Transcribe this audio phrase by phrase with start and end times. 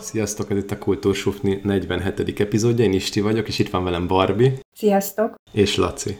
[0.00, 2.40] Sziasztok, ez itt a Kultúrsufni 47.
[2.40, 4.52] epizódja, én Isti vagyok, és itt van velem Barbie.
[4.72, 5.34] Sziasztok!
[5.52, 6.16] És Laci.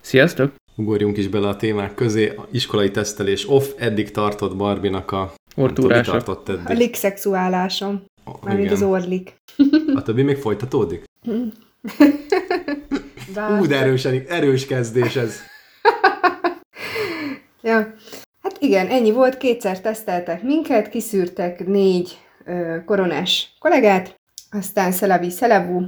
[0.00, 0.54] Sziasztok!
[0.76, 2.28] Ugorjunk is bele a témák közé.
[2.28, 5.32] A iskolai tesztelés off, eddig tartott Barbinak a...
[5.56, 6.10] Ortúrása.
[6.10, 6.70] tartott eddig.
[6.70, 8.02] A likszexuálásom.
[8.42, 9.34] Mármint az orlik.
[9.94, 11.04] A többi még folytatódik?
[13.60, 15.36] Ú, de erősen, erős kezdés ez.
[17.62, 17.94] ja.
[18.42, 24.20] Hát igen, ennyi volt, kétszer teszteltek minket, kiszűrtek négy ö, koronás kollégát,
[24.50, 25.82] aztán Szelavi Szelevú,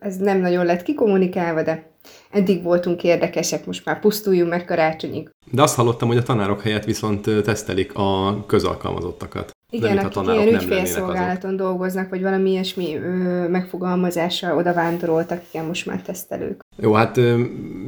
[0.00, 1.90] ez nem nagyon lett kikommunikálva, de
[2.30, 5.30] eddig voltunk érdekesek, most már pusztuljunk meg karácsonyig.
[5.50, 9.50] De azt hallottam, hogy a tanárok helyett viszont tesztelik a közalkalmazottakat.
[9.70, 15.86] Igen, akik a ilyen ügyfélszolgálaton dolgoznak, vagy valami ilyesmi ö, megfogalmazással oda vándoroltak, igen, most
[15.86, 16.60] már tesztelők.
[16.76, 17.40] Jó, hát ö,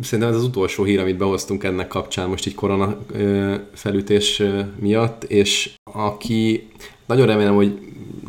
[0.02, 4.60] szerintem ez az utolsó hír, amit behoztunk ennek kapcsán most így korona ö, felütés ö,
[4.78, 6.68] miatt, és aki
[7.06, 7.78] nagyon remélem, hogy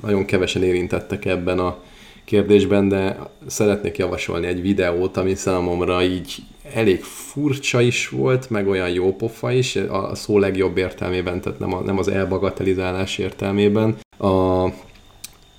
[0.02, 1.78] nagyon kevesen érintettek ebben a
[2.26, 6.36] kérdésben, de szeretnék javasolni egy videót, ami számomra így
[6.74, 11.74] elég furcsa is volt, meg olyan jó pofa is, a szó legjobb értelmében, tehát nem,
[11.74, 13.98] a, nem az elbagatelizálás értelmében.
[14.18, 14.68] A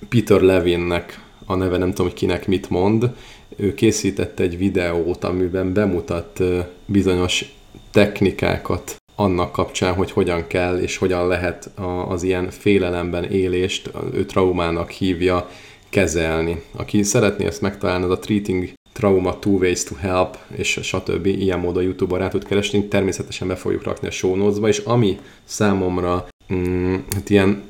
[0.09, 3.13] Peter Levinnek a neve, nem tudom, hogy kinek mit mond,
[3.55, 6.43] ő készített egy videót, amiben bemutat
[6.85, 7.45] bizonyos
[7.91, 11.69] technikákat annak kapcsán, hogy hogyan kell és hogyan lehet
[12.07, 15.49] az ilyen félelemben élést, ő traumának hívja,
[15.89, 16.61] kezelni.
[16.71, 21.25] Aki szeretné ezt megtalálni, az a Treating Trauma Two Ways to Help, és stb.
[21.25, 25.19] ilyen módon YouTube-on rá tud keresni, természetesen be fogjuk rakni a show notes-ba, és ami
[25.43, 27.63] számomra mm, hát ilyen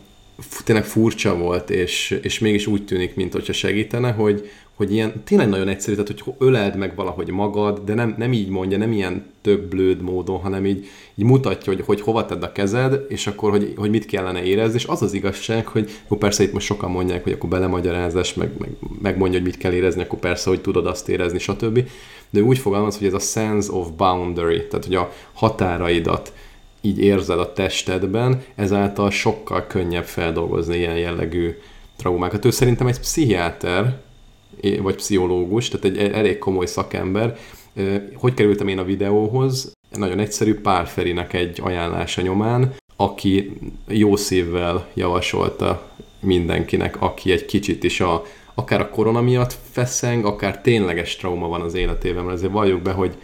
[0.63, 5.49] tényleg furcsa volt, és, és mégis úgy tűnik, mint hogyha segítene, hogy, hogy ilyen tényleg
[5.49, 9.25] nagyon egyszerű, tehát hogy öleld meg valahogy magad, de nem, nem így mondja, nem ilyen
[9.41, 13.51] tök blőd módon, hanem így, így mutatja, hogy, hogy hova tedd a kezed, és akkor,
[13.51, 16.91] hogy, hogy mit kellene érezni, és az az igazság, hogy jó, persze itt most sokan
[16.91, 18.69] mondják, hogy akkor belemagyarázás, meg, meg,
[19.01, 21.87] megmondja, hogy mit kell érezni, akkor persze, hogy tudod azt érezni, stb.
[22.29, 26.33] De úgy fogalmaz, hogy ez a sense of boundary, tehát hogy a határaidat
[26.81, 31.57] így érzed a testedben, ezáltal sokkal könnyebb feldolgozni ilyen jellegű
[31.95, 32.45] traumákat.
[32.45, 34.03] Ő szerintem egy pszichiáter,
[34.81, 37.37] vagy pszichológus, tehát egy elég komoly szakember.
[38.13, 39.71] Hogy kerültem én a videóhoz?
[39.91, 43.57] Nagyon egyszerű, Pál Ferinek egy ajánlása nyomán, aki
[43.87, 45.89] jó szívvel javasolta
[46.19, 48.23] mindenkinek, aki egy kicsit is a,
[48.53, 52.91] akár a korona miatt feszeng, akár tényleges trauma van az életében, mert azért valljuk be,
[52.91, 53.15] hogy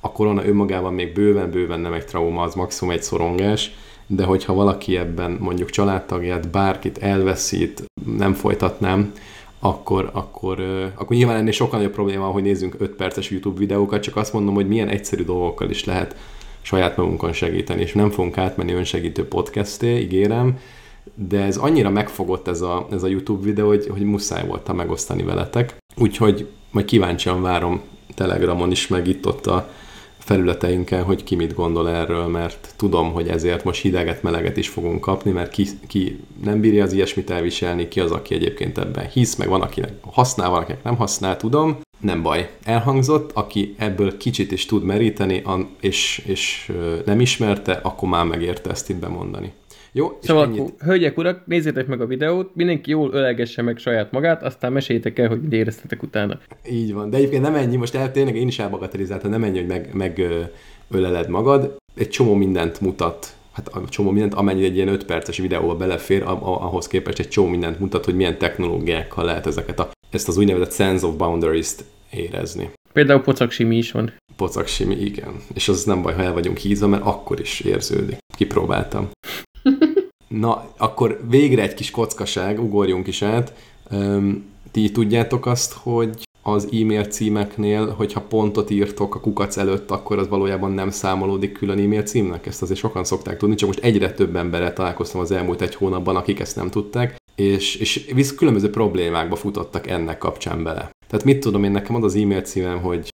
[0.00, 3.70] a korona önmagában még bőven-bőven nem egy trauma, az maximum egy szorongás,
[4.06, 7.84] de hogyha valaki ebben mondjuk családtagját, bárkit elveszít,
[8.16, 9.12] nem folytatnám,
[9.58, 10.60] akkor, akkor,
[10.94, 14.54] akkor nyilván ennél sokkal nagyobb probléma, hogy nézzünk 5 perces YouTube videókat, csak azt mondom,
[14.54, 16.16] hogy milyen egyszerű dolgokkal is lehet
[16.62, 20.58] saját magunkon segíteni, és nem fogunk átmenni önsegítő podcasté, ígérem,
[21.14, 25.22] de ez annyira megfogott ez a, ez a YouTube videó, hogy, hogy muszáj voltam megosztani
[25.22, 25.76] veletek.
[25.96, 27.80] Úgyhogy majd kíváncsian várom
[28.14, 29.68] Telegramon is, meg itt ott a
[30.26, 35.00] felületeinken, hogy ki mit gondol erről, mert tudom, hogy ezért most hideget, meleget is fogunk
[35.00, 39.34] kapni, mert ki, ki nem bírja az ilyesmit elviselni, ki az, aki egyébként ebben hisz,
[39.36, 41.78] meg van, akinek használ, van, akinek nem használ, tudom.
[42.00, 45.42] Nem baj, elhangzott, aki ebből kicsit is tud meríteni,
[45.80, 46.72] és, és
[47.04, 49.52] nem ismerte, akkor már megérte ezt itt bemondani.
[49.98, 50.72] Jó, szóval, ennyit...
[50.78, 55.28] hölgyek, urak, nézzétek meg a videót, mindenki jól ölegesse meg saját magát, aztán meséljétek el,
[55.28, 56.38] hogy mit éreztetek utána.
[56.70, 59.66] Így van, de egyébként nem ennyi, most el, tényleg én is elbagatelizáltam, nem ennyi, hogy
[59.66, 60.22] meg, meg
[60.90, 65.38] öleled magad, egy csomó mindent mutat, hát a csomó mindent, amennyi egy ilyen 5 perces
[65.38, 70.28] videóba belefér, ahhoz képest egy csomó mindent mutat, hogy milyen technológiákkal lehet ezeket a, ezt
[70.28, 72.70] az úgynevezett sense of boundaries-t érezni.
[72.92, 74.12] Például pocaksimi is van.
[74.36, 75.34] Pocaksimi, igen.
[75.54, 78.18] És az nem baj, ha el vagyunk hízva, mert akkor is érződik.
[78.36, 79.08] Kipróbáltam.
[80.40, 83.52] Na, akkor végre egy kis kockaság, ugorjunk is át.
[84.70, 90.28] Ti tudjátok azt, hogy az e-mail címeknél, hogyha pontot írtok a kukac előtt, akkor az
[90.28, 92.46] valójában nem számolódik külön e-mail címnek?
[92.46, 96.16] Ezt azért sokan szokták tudni, csak most egyre több emberrel találkoztam az elmúlt egy hónapban,
[96.16, 100.90] akik ezt nem tudták, és, és visz különböző problémákba futottak ennek kapcsán bele.
[101.06, 103.14] Tehát mit tudom én, nekem az az e-mail címem, hogy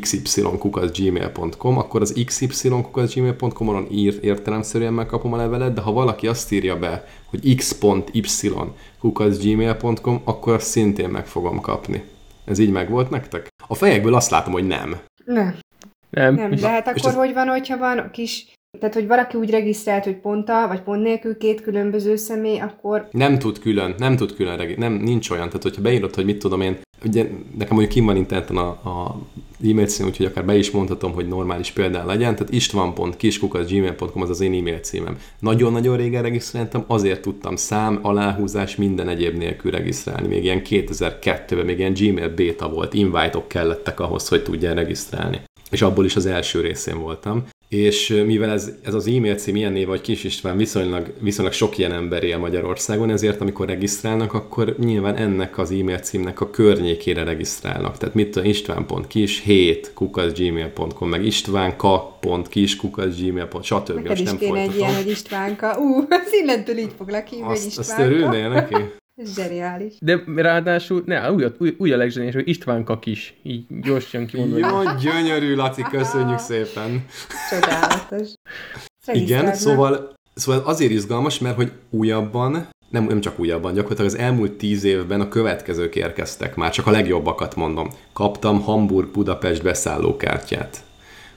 [0.00, 7.04] xy.gmail.com, akkor az xy.gmail.com-on ír, értelemszerűen megkapom a levelet, de ha valaki azt írja be,
[7.26, 8.60] hogy x.y.gmail.com,
[10.24, 12.04] akkor azt szintén meg fogom kapni.
[12.44, 13.48] Ez így meg volt nektek?
[13.66, 14.96] A fejekből azt látom, hogy nem.
[15.24, 15.58] Nem.
[16.10, 16.34] Nem.
[16.34, 17.14] Nem, de hát akkor ez...
[17.14, 18.46] hogy van, hogyha van kis
[18.78, 23.08] Tehát, hogy valaki úgy regisztrált, hogy ponttal, vagy pont nélkül két különböző személy, akkor...
[23.10, 25.46] Nem tud külön, nem tud külön, regi- nem, nincs olyan.
[25.46, 27.22] Tehát, hogyha beírod, hogy mit tudom én, ugye
[27.58, 29.20] nekem mondjuk kim van interneten a, a
[29.64, 34.40] e-mail cím, úgyhogy akár be is mondhatom, hogy normális példán legyen, tehát istvan.kiskuk.gmail.com az az
[34.40, 35.18] én e-mail címem.
[35.38, 40.28] Nagyon-nagyon régen regisztráltam, azért tudtam szám, aláhúzás, minden egyéb nélkül regisztrálni.
[40.28, 45.40] Még ilyen 2002-ben, még ilyen Gmail beta volt, invite-ok kellettek ahhoz, hogy tudjál regisztrálni.
[45.70, 49.72] És abból is az első részén voltam és mivel ez, ez az e-mail cím ilyen
[49.72, 54.74] név, vagy Kis István viszonylag, viszonylag sok ilyen ember él Magyarországon, ezért amikor regisztrálnak, akkor
[54.78, 57.98] nyilván ennek az e-mail címnek a környékére regisztrálnak.
[57.98, 63.94] Tehát mit tudom, istván.kis 7 kukaszgmail.com, meg istvánka.kis kukaszgmail.com, stb.
[63.94, 65.78] Neked is kéne egy ilyen, hogy Istvánka.
[65.78, 67.92] Ú, az innentől így foglak hívni, hogy Istvánka.
[67.92, 68.76] Azt örülnél neki?
[69.22, 69.94] Ez zseniális.
[70.00, 73.34] De ráadásul, ne, új, új, új a legzseniális, hogy Istvánka kis.
[73.42, 74.58] Így gyorsan kimondva.
[74.58, 77.06] Jó, gyönyörű, Laci, köszönjük szépen.
[77.50, 78.28] Csodálatos.
[79.06, 84.52] Igen, szóval, szóval azért izgalmas, mert hogy újabban, nem, nem csak újabban, gyakorlatilag az elmúlt
[84.52, 87.88] tíz évben a következők érkeztek már, csak a legjobbakat mondom.
[88.12, 90.82] Kaptam Hamburg-Budapest beszállókártyát.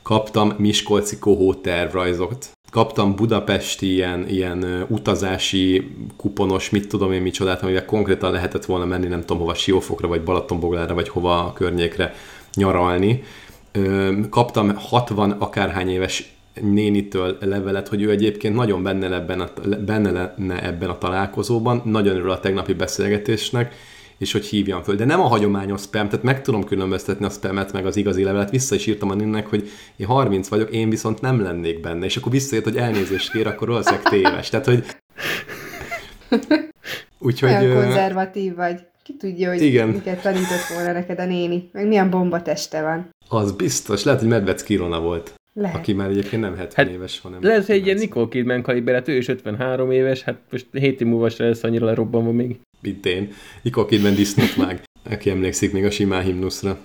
[0.02, 7.86] Kaptam Miskolci kohó tervrajzot kaptam budapesti ilyen, ilyen utazási kuponos, mit tudom én micsodát, amivel
[7.86, 12.14] konkrétan lehetett volna menni, nem tudom hova, Siófokra, vagy Balatonboglára, vagy hova a környékre
[12.54, 13.24] nyaralni.
[14.30, 19.50] Kaptam 60 akárhány éves nénitől levelet, hogy ő egyébként nagyon benne, ebben a,
[19.86, 23.76] benne lenne ebben a találkozóban, nagyon örül a tegnapi beszélgetésnek,
[24.24, 24.96] és hogy hívjam föl.
[24.96, 28.50] De nem a hagyományos spam, tehát meg tudom különböztetni a spamet, meg az igazi levelet.
[28.50, 32.06] Vissza is írtam a ninnek, hogy én 30 vagyok, én viszont nem lennék benne.
[32.06, 34.50] És akkor visszajött, hogy elnézést kér, akkor valószínűleg téves.
[34.50, 34.86] Tehát, hogy...
[37.28, 37.50] Úgyhogy...
[37.50, 38.80] Olyan konzervatív vagy.
[39.04, 39.88] Ki tudja, hogy igen.
[39.88, 43.10] miket tanított volna neked a néni, meg milyen bomba teste van.
[43.30, 44.04] Az biztos.
[44.04, 45.34] Lehet, hogy Medvec Kirona volt.
[45.54, 45.76] Lehet.
[45.76, 47.40] Aki már egyébként nem 70 hát, éves, hanem...
[47.42, 51.08] Lehet, hogy egy ilyen Nicole Kidman kaliberet, ő is 53 éves, hát most 7 év
[51.08, 53.34] múlva se lesz annyira lerobbanva még mint én.
[53.62, 56.80] Nicole Kidman disznót vág, aki emlékszik még a simán himnuszra.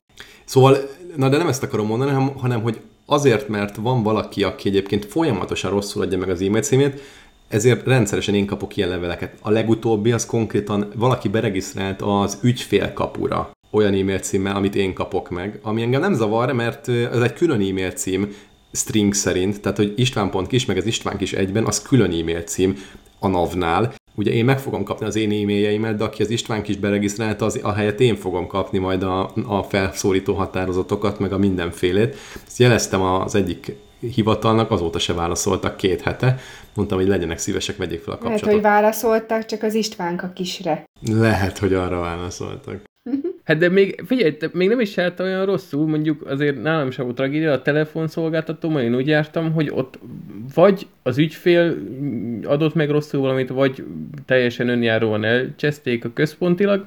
[0.45, 0.77] Szóval,
[1.17, 5.05] na de nem ezt akarom mondani, hanem, hanem hogy azért, mert van valaki, aki egyébként
[5.05, 7.01] folyamatosan rosszul adja meg az e-mail címét,
[7.49, 9.35] ezért rendszeresen én kapok ilyen leveleket.
[9.41, 15.59] A legutóbbi az konkrétan valaki beregisztrált az ügyfélkapura olyan e-mail címmel, amit én kapok meg,
[15.63, 18.35] ami engem nem zavar, mert ez egy külön e-mail cím,
[18.73, 22.77] string szerint, tehát hogy istván.kis, meg az István kis egyben, az külön e-mail cím
[23.19, 26.77] a NAV-nál, ugye én meg fogom kapni az én e-mailjeimet, de aki az István kis
[26.77, 32.17] beregisztrálta, az a helyet én fogom kapni majd a, a felszólító határozatokat, meg a mindenfélét.
[32.47, 33.77] Ezt jeleztem az egyik
[34.15, 36.39] hivatalnak, azóta se válaszoltak két hete.
[36.75, 38.47] Mondtam, hogy legyenek szívesek, vegyék fel a kapcsolatot.
[38.47, 40.85] Lehet, hogy válaszoltak, csak az Istvánka kisre.
[41.11, 42.88] Lehet, hogy arra válaszoltak.
[43.49, 47.05] Hát de még, figyelj, te még nem is járt olyan rosszul, mondjuk azért nálam sem
[47.05, 49.99] volt tragédia, a telefonszolgáltató, én úgy jártam, hogy ott
[50.55, 51.77] vagy az ügyfél
[52.45, 53.85] adott meg rosszul valamit, vagy
[54.27, 56.87] teljesen önjáróan elcseszték a központilag,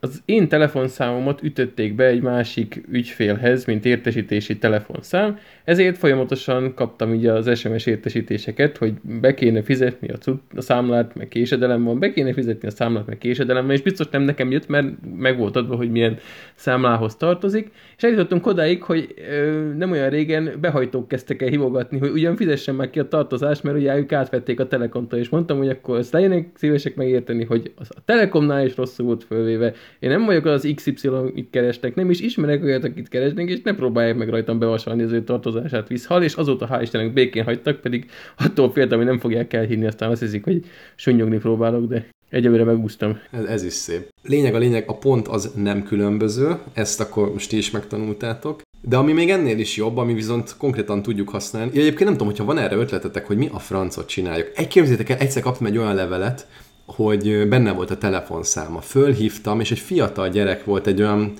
[0.00, 7.32] az én telefonszámomat ütötték be egy másik ügyfélhez, mint értesítési telefonszám, ezért folyamatosan kaptam ugye
[7.32, 12.12] az SMS értesítéseket, hogy be kéne fizetni a, cud, a számlát, meg késedelem van, be
[12.12, 14.86] kéne fizetni a számlát, meg késedelem van, és biztos nem nekem jött, mert
[15.16, 16.16] meg volt adva, hogy milyen
[16.54, 22.10] számlához tartozik, és eljutottunk odáig, hogy ö, nem olyan régen behajtók kezdtek el hívogatni, hogy
[22.10, 25.68] ugyan fizessen meg ki a tartozást, mert ugye ők átvették a telekomtól, és mondtam, hogy
[25.68, 29.74] akkor ezt legyenek szívesek megérteni, hogy a telekomnál is rosszul volt fölvéve.
[29.98, 33.74] Én nem vagyok az XY, itt kerestek, nem is ismerek olyat, akit keresnek, és ne
[33.74, 38.06] próbálják meg rajtam bevasalni az ő tartozását visszhal, és azóta hál' Istennek békén hagytak, pedig
[38.38, 40.64] attól féltem, hogy nem fogják elhinni, aztán azt hiszik, hogy
[40.94, 43.18] sunyogni próbálok, de egyelőre megúsztam.
[43.30, 44.08] Ez, ez is szép.
[44.22, 48.62] Lényeg a lényeg, a pont az nem különböző, ezt akkor most ti is megtanultátok.
[48.80, 51.70] De ami még ennél is jobb, ami viszont konkrétan tudjuk használni.
[51.70, 54.50] Egyébként nem tudom, hogyha van erre ötletetek, hogy mi a francot csináljuk.
[54.54, 56.46] Egy képzétek el, egyszer kaptam egy olyan levelet,
[56.86, 58.80] hogy benne volt a telefonszáma.
[58.80, 61.32] Fölhívtam, és egy fiatal gyerek volt, egy olyan,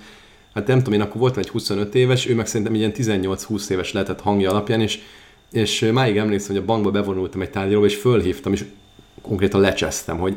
[0.55, 3.93] hát nem tudom, én akkor voltam egy 25 éves, ő meg szerintem ilyen 18-20 éves
[3.93, 5.01] lehetett hangja alapján, és,
[5.53, 8.65] és máig emlékszem, hogy a bankba bevonultam egy tárgyalóba, és fölhívtam, és
[9.23, 10.37] konkrétan lecsesztem, hogy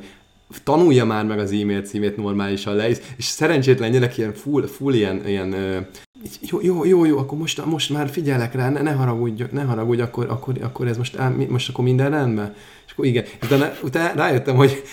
[0.63, 5.27] tanulja már meg az e-mail címét normálisan le, és szerencsétlen gyerek ilyen full, full ilyen,
[5.27, 5.55] ilyen
[6.41, 10.01] jó, jó, jó, jó, akkor most, most már figyelek rá, ne, ne haragudj, ne haragudj,
[10.01, 11.17] akkor, akkor, akkor ez most,
[11.49, 12.53] most akkor minden rendben?
[12.97, 13.23] Akkor igen.
[13.23, 14.83] És utána, utána rájöttem, hogy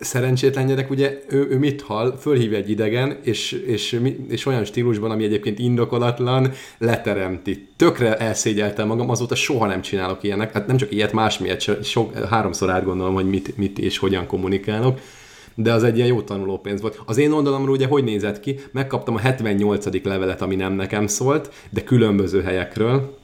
[0.00, 5.10] szerencsétlen gyerek, ugye ő, ő mit hall, fölhívja egy idegen, és, és, és olyan stílusban,
[5.10, 7.68] ami egyébként indokolatlan, leteremti.
[7.76, 12.14] Tökre elszégyeltem magam, azóta soha nem csinálok ilyenek, hát nem csak ilyet, más miatt, sok,
[12.18, 15.00] háromszor átgondolom, hogy mit, mit és hogyan kommunikálok
[15.56, 17.00] de az egy ilyen jó tanulópénz volt.
[17.06, 18.60] Az én oldalamról ugye hogy nézett ki?
[18.72, 20.04] Megkaptam a 78.
[20.04, 23.16] levelet, ami nem nekem szólt, de különböző helyekről,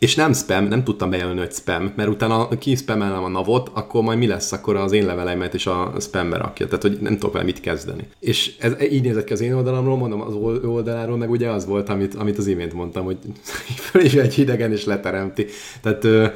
[0.00, 4.02] és nem spam, nem tudtam bejelölni, hogy spam, mert utána ki spamelem a navot, akkor
[4.02, 7.32] majd mi lesz, akkor az én leveleimet is a spambe rakja, tehát hogy nem tudok
[7.32, 8.08] vele mit kezdeni.
[8.20, 11.88] És ez így nézett ki az én oldalamról, mondom az oldaláról, meg ugye az volt,
[11.88, 13.16] amit, amit az imént mondtam, hogy
[13.90, 15.46] föl is egy hidegen és leteremti.
[15.80, 16.32] Tehát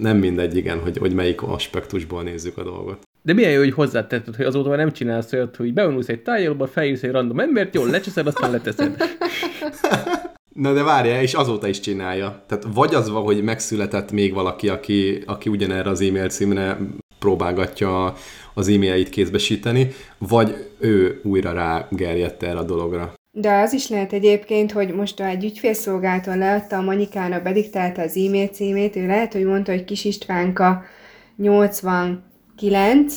[0.00, 2.98] nem mindegy, igen, hogy, hogy melyik aspektusból nézzük a dolgot.
[3.22, 6.66] De milyen jó, hogy hozzátetted, hogy azóta már nem csinálsz olyat, hogy bevonulsz egy tájjelóba,
[6.66, 8.96] felhívsz egy random embert, jól lecseszed, aztán leteszed.
[10.54, 12.42] Na de várja, és azóta is csinálja.
[12.46, 16.78] Tehát vagy az van, hogy megszületett még valaki, aki, aki ugyanerre az e-mail címre
[17.18, 18.14] próbálgatja
[18.54, 23.14] az e-mailjeit kézbesíteni, vagy ő újra rágerjedt erre a dologra.
[23.30, 28.46] De az is lehet egyébként, hogy most egy ügyfélszolgálton leadta a Manikának, bediktálta az e-mail
[28.46, 30.82] címét, ő lehet, hogy mondta, hogy Kis Istvánka
[31.36, 33.14] 89,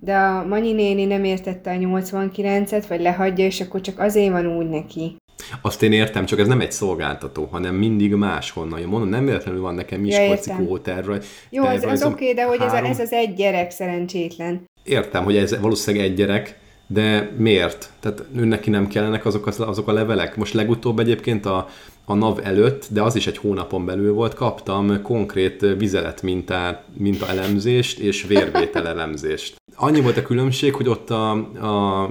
[0.00, 4.56] de a Manyi néni nem értette a 89-et, vagy lehagyja, és akkor csak azért van
[4.56, 5.16] úgy neki.
[5.60, 8.78] Azt én értem, csak ez nem egy szolgáltató, hanem mindig máshonnan.
[8.78, 11.10] Én mondom, nem véletlenül van nekem Miskolci ja, kóterv.
[11.50, 12.90] Jó, az, az oké, okay, de hogy három...
[12.90, 14.68] ez, ez az egy gyerek szerencsétlen.
[14.82, 17.90] Értem, hogy ez valószínűleg egy gyerek, de miért?
[18.00, 20.36] Tehát neki nem kellenek azok, az, azok a levelek?
[20.36, 21.68] Most legutóbb egyébként a,
[22.04, 27.98] a NAV előtt, de az is egy hónapon belül volt, kaptam konkrét vizelet minta elemzést
[27.98, 29.56] és vérvétel elemzést.
[29.80, 31.30] Annyi volt a különbség, hogy ott a,
[31.60, 32.10] a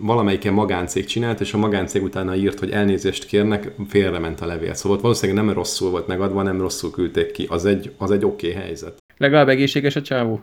[0.00, 4.74] valamelyiken magáncég csinált, és a magáncég utána írt, hogy elnézést kérnek, félrement a levél.
[4.74, 7.46] Szóval valószínűleg nem rosszul volt megadva, nem rosszul küldték ki.
[7.48, 8.96] Az egy, az egy oké okay helyzet.
[9.16, 10.40] Legalább egészséges a csávó.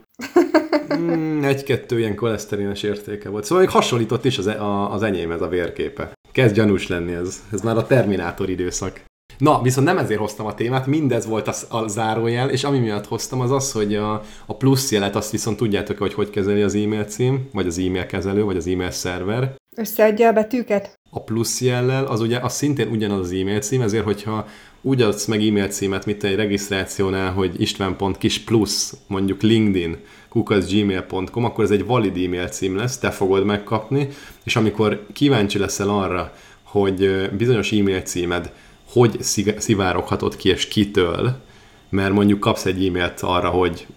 [0.96, 3.44] Mm, egy-kettő ilyen koleszterines értéke volt.
[3.44, 6.14] Szóval még hasonlított is az, e- a, az enyém ez a vérképe.
[6.32, 7.44] Kezd gyanús lenni ez.
[7.52, 9.02] Ez már a Terminátor időszak.
[9.38, 13.08] Na, viszont nem ezért hoztam a témát, mindez volt a, a zárójel, és ami miatt
[13.08, 16.76] hoztam az az, hogy a, a plusz jelet azt viszont tudjátok, hogy hogy kezeli az
[16.76, 19.56] e-mail cím, vagy az e-mail kezelő, vagy az e-mail szerver.
[19.76, 21.00] Összeadja a betűket?
[21.10, 24.48] A plusz jellel, az ugye az szintén ugyanaz az e-mail cím, ezért hogyha
[24.82, 29.98] úgy adsz meg e-mail címet, mint egy regisztrációnál, hogy istván.kis plusz, mondjuk LinkedIn,
[30.30, 34.08] kukaszgmail.com, akkor ez egy valid e-mail cím lesz, te fogod megkapni,
[34.44, 38.52] és amikor kíváncsi leszel arra, hogy bizonyos e-mail címed
[38.94, 39.18] hogy
[39.58, 41.42] szivároghatod ki és kitől,
[41.90, 43.88] mert mondjuk kapsz egy e-mailt arra, hogy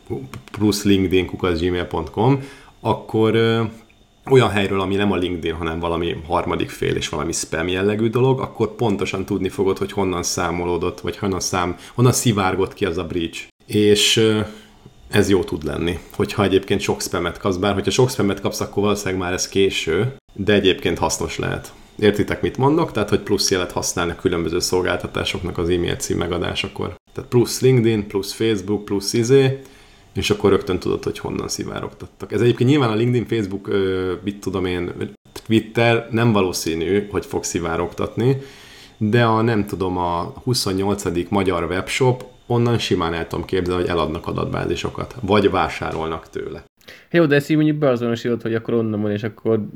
[0.53, 2.43] plusz LinkedIn kukaszgmail.com,
[2.81, 3.37] akkor
[4.31, 8.41] olyan helyről, ami nem a LinkedIn, hanem valami harmadik fél és valami spam jellegű dolog,
[8.41, 13.05] akkor pontosan tudni fogod, hogy honnan számolódott, vagy honnan, szám, honnan szivárgott ki az a
[13.05, 13.47] breach.
[13.67, 14.35] És
[15.09, 18.83] ez jó tud lenni, hogyha egyébként sok spamet kapsz, bár hogyha sok spamet kapsz, akkor
[18.83, 21.73] valószínűleg már ez késő, de egyébként hasznos lehet.
[21.99, 22.93] Értitek, mit mondok?
[22.93, 26.95] Tehát, hogy plusz jelet használni a különböző szolgáltatásoknak az e-mail cím megadásakor.
[27.13, 29.61] Tehát plusz LinkedIn, plusz Facebook, plusz izé,
[30.15, 32.33] és akkor rögtön tudod, hogy honnan szivárogtattak.
[32.33, 33.71] Ez egyébként nyilván a LinkedIn, Facebook,
[34.25, 34.93] mit tudom én,
[35.47, 38.43] Twitter nem valószínű, hogy fog szivárogtatni,
[38.97, 41.05] de a nem tudom, a 28.
[41.29, 46.65] magyar webshop, onnan simán el tudom képzelni, hogy eladnak adatbázisokat, vagy vásárolnak tőle.
[47.11, 49.67] Jó, de ezt így mondjuk beazonosítod, hogy akkor onnan van, és akkor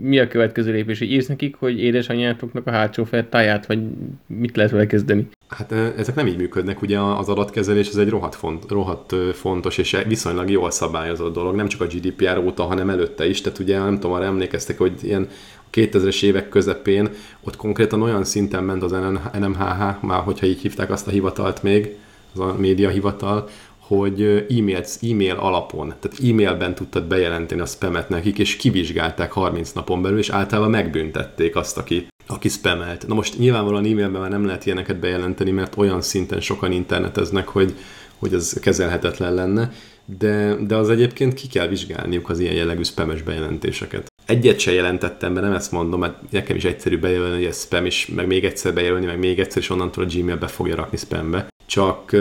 [0.00, 3.78] mi a következő lépés, hogy írsz nekik, hogy édesanyjátoknak a hátsó táját, vagy
[4.26, 5.28] mit lehet vele kezdeni?
[5.48, 9.96] Hát ezek nem így működnek, ugye az adatkezelés ez egy rohadt, font, rohadt fontos és
[10.06, 13.94] viszonylag jól szabályozott dolog, nem csak a GDPR óta, hanem előtte is, tehát ugye nem
[13.94, 15.28] tudom, arra emlékeztek, hogy ilyen
[15.72, 17.08] 2000-es évek közepén
[17.44, 18.94] ott konkrétan olyan szinten ment az
[19.40, 21.96] NMHH, már hogyha így hívták azt a hivatalt még,
[22.34, 23.48] az a média hivatal,
[23.88, 30.02] hogy e-mail, e-mail alapon, tehát e-mailben tudtad bejelenteni a spamet nekik, és kivizsgálták 30 napon
[30.02, 33.06] belül, és általában megbüntették azt, aki, aki spamelt.
[33.06, 37.74] Na most nyilvánvalóan e-mailben már nem lehet ilyeneket bejelenteni, mert olyan szinten sokan interneteznek, hogy,
[38.18, 39.72] hogy ez kezelhetetlen lenne,
[40.18, 44.12] de, de az egyébként ki kell vizsgálniuk az ilyen jellegű spames bejelentéseket.
[44.28, 47.86] Egyet se jelentettem be, nem ezt mondom, mert nekem is egyszerű bejelölni, hogy ez spam
[47.86, 50.96] is, meg még egyszer bejelölni, meg még egyszer, és onnantól a Gmail be fogja rakni
[50.96, 52.16] spambe csak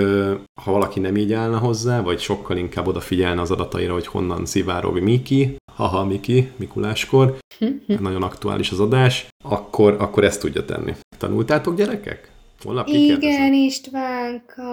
[0.64, 5.00] ha valaki nem így állna hozzá, vagy sokkal inkább odafigyelne az adataira, hogy honnan szivárog
[5.00, 7.38] Miki, haha Miki, Mikuláskor,
[8.00, 10.94] nagyon aktuális az adás, akkor, akkor ezt tudja tenni.
[11.18, 12.32] Tanultátok gyerekek?
[12.64, 14.64] Holnap Igen, Istvánka!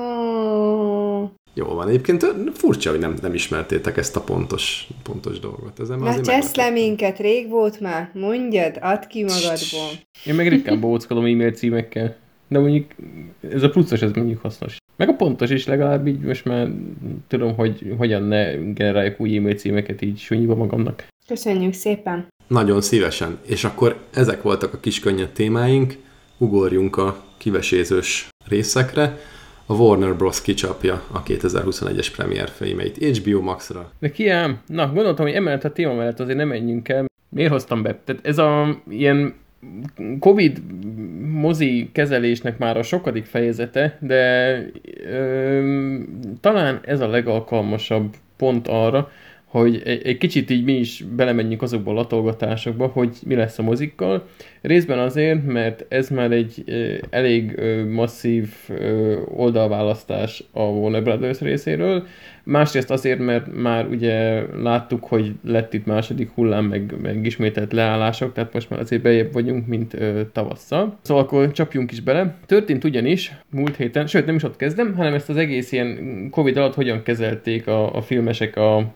[1.55, 5.81] Jó van, egyébként furcsa, hogy nem, nem ismertétek ezt a pontos, pontos dolgot.
[5.81, 9.91] Ezen Na csesz le minket, rég volt már, mondjad, add ki magadból.
[10.25, 12.17] Én meg ritkán bóckodom e-mail címekkel
[12.49, 12.91] de mondjuk
[13.51, 14.77] ez a pluszos, ez mondjuk hasznos.
[14.97, 16.69] Meg a pontos is legalább így most már
[17.29, 21.07] tudom, hogy hogyan ne generáljuk új e-mail címeket így sunyiba magamnak.
[21.27, 22.27] Köszönjük szépen!
[22.47, 23.39] Nagyon szívesen.
[23.47, 25.97] És akkor ezek voltak a kis könnyed témáink,
[26.39, 29.19] ugorjunk a kivesézős részekre.
[29.67, 30.43] A Warner Bros.
[30.43, 33.91] kicsapja a 2021-es premier filmeit HBO Max-ra.
[33.99, 37.05] De kiám, na gondoltam, hogy emellett a téma mellett azért nem menjünk el.
[37.29, 37.99] Miért hoztam be?
[38.05, 39.35] Tehát ez a ilyen
[40.21, 40.63] Covid
[41.31, 44.57] mozi kezelésnek már a sokadik fejezete, de
[45.07, 45.99] ö,
[46.41, 49.11] talán ez a legalkalmasabb pont arra,
[49.61, 54.27] hogy egy, kicsit így mi is belemenjünk azokba a latolgatásokba, hogy mi lesz a mozikkal.
[54.61, 56.65] Részben azért, mert ez már egy
[57.11, 58.49] elég masszív
[59.37, 62.07] oldalválasztás a Warner Brothers részéről,
[62.45, 68.33] Másrészt azért, mert már ugye láttuk, hogy lett itt második hullám, meg, meg ismételt leállások,
[68.33, 70.99] tehát most már azért bejebb vagyunk, mint ö, tavasszal.
[71.03, 72.35] Szóval akkor csapjunk is bele.
[72.47, 76.57] Történt ugyanis múlt héten, sőt nem is ott kezdem, hanem ezt az egész ilyen Covid
[76.57, 78.93] alatt hogyan kezelték a, a filmesek a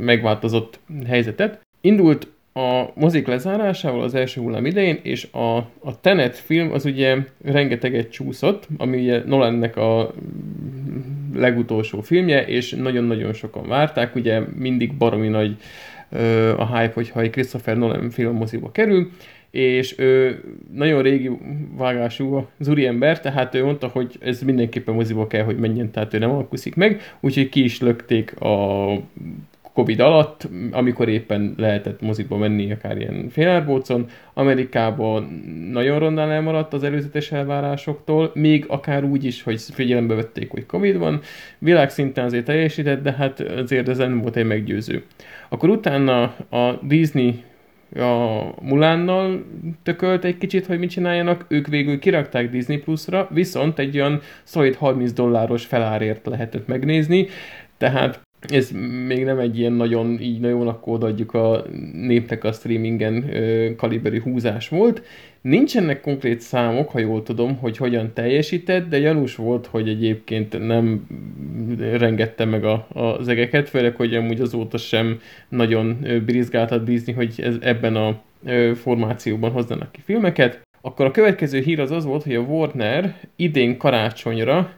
[0.00, 1.60] megváltozott helyzetet.
[1.80, 7.16] Indult a mozik lezárásával az első hullám idején, és a, a Tenet film az ugye
[7.44, 10.14] rengeteget csúszott, ami ugye Nolannek a
[11.34, 15.56] legutolsó filmje, és nagyon-nagyon sokan várták, ugye mindig baromi nagy
[16.10, 19.10] ö, a hype, hogyha egy Christopher Nolan film moziba kerül,
[19.50, 20.40] és ő
[20.74, 21.30] nagyon régi
[21.76, 26.18] vágású az úriember, tehát ő mondta, hogy ez mindenképpen moziba kell, hogy menjen, tehát ő
[26.18, 28.86] nem alkuszik meg, úgyhogy ki is lökték a
[29.74, 34.06] Covid alatt, amikor éppen lehetett mozikba menni, akár ilyen félárbócon.
[34.34, 35.22] Amerikában
[35.70, 40.98] nagyon rondán elmaradt az előzetes elvárásoktól, még akár úgy is, hogy figyelembe vették, hogy Covid
[40.98, 41.20] van.
[41.58, 45.04] Világszinten azért teljesített, de hát azért ez nem volt egy meggyőző.
[45.48, 47.42] Akkor utána a Disney
[47.96, 49.44] a Mulánnal
[49.82, 54.74] tökölt egy kicsit, hogy mit csináljanak, ők végül kirakták Disney Plus-ra, viszont egy olyan szolid
[54.74, 57.26] 30 dolláros felárért lehetett megnézni,
[57.78, 58.70] tehát ez
[59.06, 63.24] még nem egy ilyen nagyon, így nagyon akkor odaadjuk a népnek a streamingen
[63.76, 65.02] kaliberi húzás volt.
[65.40, 71.06] Nincsenek konkrét számok, ha jól tudom, hogy hogyan teljesített, de gyanús volt, hogy egyébként nem
[71.78, 77.56] rengette meg a, az egeket, főleg, hogy amúgy azóta sem nagyon brizgált Disney, hogy ez,
[77.60, 78.22] ebben a
[78.74, 80.60] formációban hozzanak ki filmeket.
[80.80, 84.72] Akkor a következő hír az az volt, hogy a Warner idén karácsonyra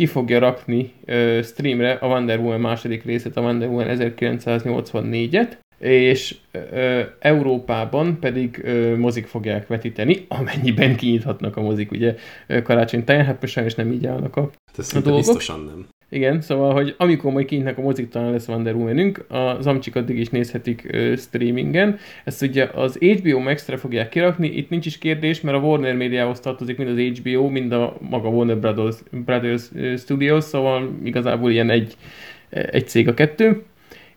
[0.00, 6.36] ki fogja rakni ö, streamre a Wonder Woman második részét, a Wonder Woman 1984-et, és
[6.52, 12.14] ö, Európában pedig ö, mozik fogják vetíteni, amennyiben kinyithatnak a mozik, ugye
[12.62, 15.16] karácsony táján, hát sajnos nem így állnak a, hát a dolgok.
[15.16, 15.86] biztosan nem.
[16.12, 20.18] Igen, szóval, hogy amikor majd kinyitnak a mozik, talán lesz Wonder Womanünk, az amcsik addig
[20.18, 21.98] is nézhetik ö, streamingen.
[22.24, 26.40] Ezt ugye az HBO Max-re fogják kirakni, itt nincs is kérdés, mert a Warner médiához
[26.40, 29.62] tartozik mind az HBO, mind a maga Warner Brothers, Brothers
[29.96, 31.94] Studios, szóval igazából ilyen egy,
[32.48, 33.62] egy cég a kettő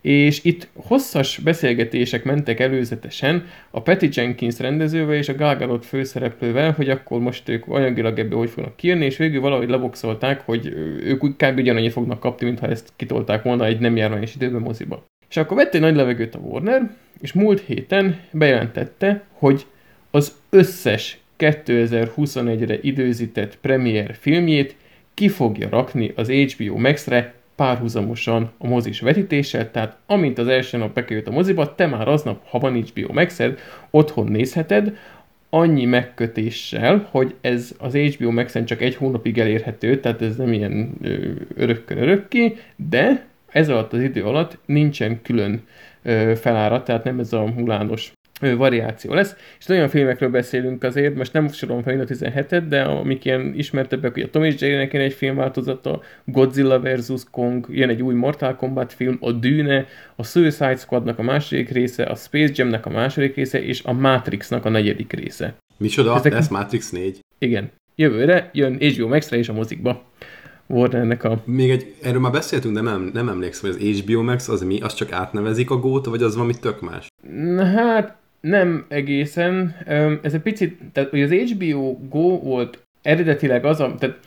[0.04, 6.72] és itt hosszas beszélgetések mentek előzetesen a Patty Jenkins rendezővel és a Gal Gadot főszereplővel,
[6.72, 10.66] hogy akkor most ők anyagilag ebből hogy fognak kijönni, és végül valahogy leboxolták, hogy
[11.04, 11.58] ők úgy kb.
[11.58, 15.04] ugyanannyi fognak kapni, mintha ezt kitolták volna egy nem járványos időben moziba.
[15.28, 16.90] És akkor vett egy nagy levegőt a Warner,
[17.20, 19.66] és múlt héten bejelentette, hogy
[20.10, 24.76] az összes 2021-re időzített premier filmjét
[25.14, 30.94] ki fogja rakni az HBO Max-re párhuzamosan a mozis vetítéssel, tehát amint az első nap
[30.94, 33.40] bekerült a moziba, te már aznap, ha van HBO max
[33.90, 34.96] otthon nézheted,
[35.50, 40.94] annyi megkötéssel, hogy ez az HBO max csak egy hónapig elérhető, tehát ez nem ilyen
[41.54, 45.66] örökkön örökké, de ez alatt az idő alatt nincsen külön
[46.34, 49.36] felárat, tehát nem ez a mulános variáció lesz.
[49.58, 54.12] És olyan filmekről beszélünk azért, most nem sorolom fel a 17-et, de amik ilyen ismertebbek,
[54.12, 57.22] hogy a Tom és Jerry-nek jön egy filmváltozata, Godzilla vs.
[57.30, 62.02] Kong, jön egy új Mortal Kombat film, a Dűne, a Suicide Squadnak a második része,
[62.04, 65.54] a Space Jam-nek a második része, és a Matrixnak a negyedik része.
[65.76, 66.14] Micsoda?
[66.14, 66.32] Ezek...
[66.32, 67.20] Ez Matrix 4?
[67.38, 67.70] Igen.
[67.96, 70.04] Jövőre jön HBO Max-re és a mozikba.
[70.66, 71.42] Warnernek a...
[71.44, 74.80] Még egy, erről már beszéltünk, de nem, nem emlékszem, hogy az HBO Max az mi?
[74.80, 77.06] Az csak átnevezik a gót, vagy az valami tök más?
[77.30, 79.76] Na, hát nem egészen.
[80.22, 84.18] Ez egy picit, tehát hogy az HBO Go volt eredetileg az a, tehát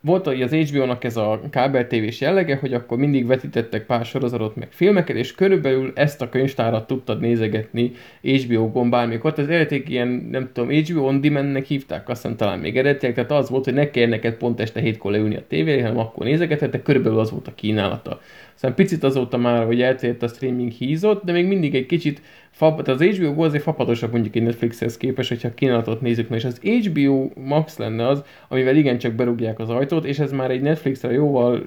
[0.00, 4.56] volt hogy az HBO-nak ez a kábel tévés jellege, hogy akkor mindig vetítettek pár sorozatot
[4.56, 9.32] meg filmeket, és körülbelül ezt a könyvtárat tudtad nézegetni HBO-gon bármikor.
[9.36, 13.50] Az eredetileg ilyen, nem tudom, HBO On Demand-nek hívták, aztán talán még eredetileg, tehát az
[13.50, 17.18] volt, hogy ne kell neked pont este hétkor leülni a tévére, hanem akkor nézegetett, körülbelül
[17.18, 18.20] az volt a kínálata.
[18.54, 22.20] Aztán picit azóta már, hogy eltért a streaming hízott, de még mindig egy kicsit
[22.56, 26.44] fab, az HBO Go azért fapadosabb mondjuk egy Netflixhez képest, hogyha kínálatot nézzük, na és
[26.44, 31.12] az HBO Max lenne az, amivel igencsak berúgják az ajtót, és ez már egy Netflixre
[31.12, 31.66] jóval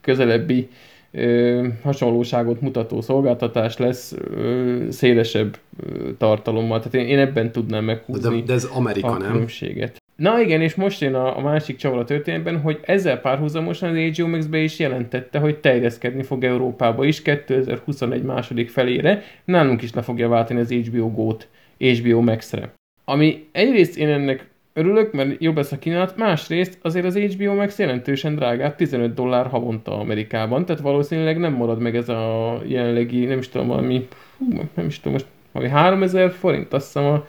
[0.00, 0.68] közelebbi
[1.10, 6.78] ö, hasonlóságot mutató szolgáltatás lesz ö, szélesebb ö, tartalommal.
[6.78, 9.30] Tehát én, én ebben tudnám meghúzni de, de ez Amerika, a nem?
[9.30, 10.01] különbséget.
[10.16, 13.96] Na igen, és most jön a, a másik csavar a történetben, hogy ezzel párhuzamosan az
[13.96, 19.92] HBO Max be is jelentette, hogy terjeszkedni fog Európába is 2021 második felére, nálunk is
[19.92, 21.48] le fogja váltani az HBO Go-t
[21.78, 22.72] HBO Max-re.
[23.04, 27.78] Ami egyrészt én ennek örülök, mert jobb lesz a kínálat, másrészt azért az HBO Max
[27.78, 33.38] jelentősen drágább, 15 dollár havonta Amerikában, tehát valószínűleg nem marad meg ez a jelenlegi, nem
[33.38, 34.08] is tudom, valami,
[34.74, 37.26] nem is tudom, most valami 3000 forint, azt hiszem a,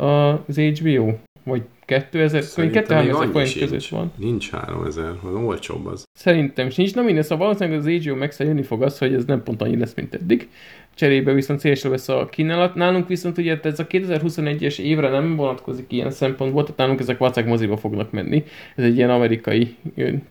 [0.00, 1.12] a, az HBO,
[1.44, 3.64] vagy 2000, Szerintem 2000 még annyi forint sincs.
[3.64, 4.12] között van.
[4.16, 6.04] Nincs 3000, hanem olcsóbb az.
[6.18, 6.94] Szerintem sincs.
[6.94, 9.78] Na minden, szóval valószínűleg az HBO max jönni fog az, hogy ez nem pont annyi
[9.78, 10.48] lesz, mint eddig.
[10.94, 12.74] Cserébe viszont szélesre vesz a kínálat.
[12.74, 17.46] Nálunk viszont ugye ez a 2021-es évre nem vonatkozik ilyen szempontból, tehát nálunk ezek vacák
[17.46, 18.44] moziba fognak menni.
[18.76, 19.76] Ez egy ilyen amerikai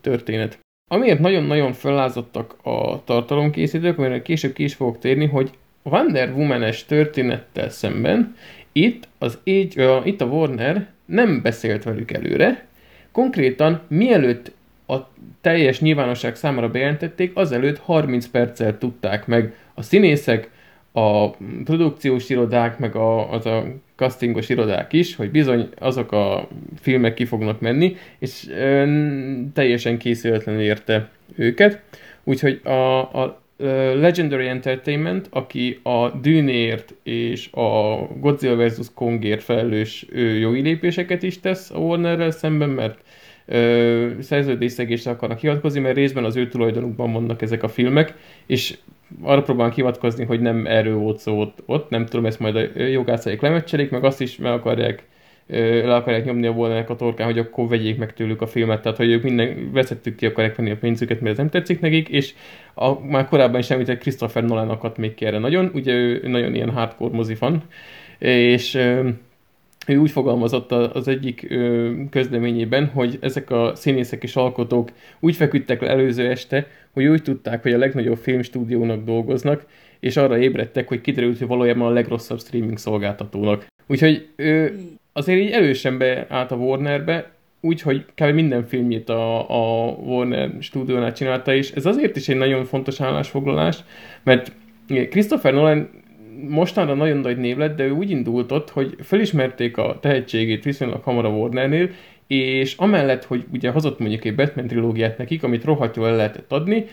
[0.00, 0.58] történet.
[0.90, 5.50] Amiért nagyon-nagyon fellázadtak a tartalomkészítők, amire később ki is fogok térni, hogy
[5.82, 8.36] Wonder Woman-es történettel szemben
[8.72, 12.66] itt, az H, uh, itt a Warner nem beszélt velük előre,
[13.10, 14.52] konkrétan mielőtt
[14.86, 14.96] a
[15.40, 20.50] teljes nyilvánosság számára bejelentették, azelőtt 30 perccel tudták meg a színészek,
[20.92, 21.30] a
[21.64, 23.64] produkciós irodák, meg a, az a
[23.96, 26.48] castingos irodák is, hogy bizony azok a
[26.80, 28.84] filmek ki fognak menni, és ö,
[29.52, 31.82] teljesen készületlenül érte őket.
[32.24, 33.41] Úgyhogy a, a
[33.94, 38.86] Legendary Entertainment, aki a Dűnért és a Godzilla vs.
[38.94, 40.06] Kongért felelős
[40.40, 42.98] jogi lépéseket is tesz a Warnerrel szemben, mert
[44.22, 48.14] szerződésszegésre akarnak hivatkozni, mert részben az ő tulajdonukban vannak ezek a filmek,
[48.46, 48.78] és
[49.22, 51.90] arra próbálnak hivatkozni, hogy nem erről volt szó ott, ott.
[51.90, 55.04] nem tudom, ezt majd a jogászaik lemecselik, meg azt is meg akarják
[55.46, 58.96] le akarják nyomni a Warnernek a torkán, hogy akkor vegyék meg tőlük a filmet, tehát
[58.98, 62.34] hogy ők minden veszettük ki akarják venni a pénzüket, mert ez nem tetszik nekik, és
[62.74, 66.54] a, már korábban is említett Christopher Nolan akadt még ki erre nagyon, ugye ő nagyon
[66.54, 67.62] ilyen hardcore mozifan,
[68.18, 68.74] és
[69.86, 71.54] ő úgy fogalmazott az egyik
[72.10, 77.62] közleményében, hogy ezek a színészek és alkotók úgy feküdtek le előző este, hogy úgy tudták,
[77.62, 79.64] hogy a legnagyobb filmstúdiónak dolgoznak,
[80.00, 83.66] és arra ébredtek, hogy kiderült, hogy valójában a legrosszabb streaming szolgáltatónak.
[83.86, 84.78] Úgyhogy ő
[85.12, 88.34] azért így erősen beállt a Warnerbe, úgyhogy kb.
[88.34, 93.78] minden filmjét a, a Warner stúdiónál csinálta, és ez azért is egy nagyon fontos állásfoglalás,
[94.22, 94.52] mert
[94.86, 95.90] Christopher Nolan
[96.48, 101.02] mostanra nagyon nagy név lett, de ő úgy indult ott, hogy felismerték a tehetségét viszonylag
[101.02, 101.90] hamar a Warnernél,
[102.32, 106.52] és amellett, hogy ugye hozott mondjuk egy Batman trilógiát nekik, amit rohadt jól el lehetett
[106.52, 106.84] adni,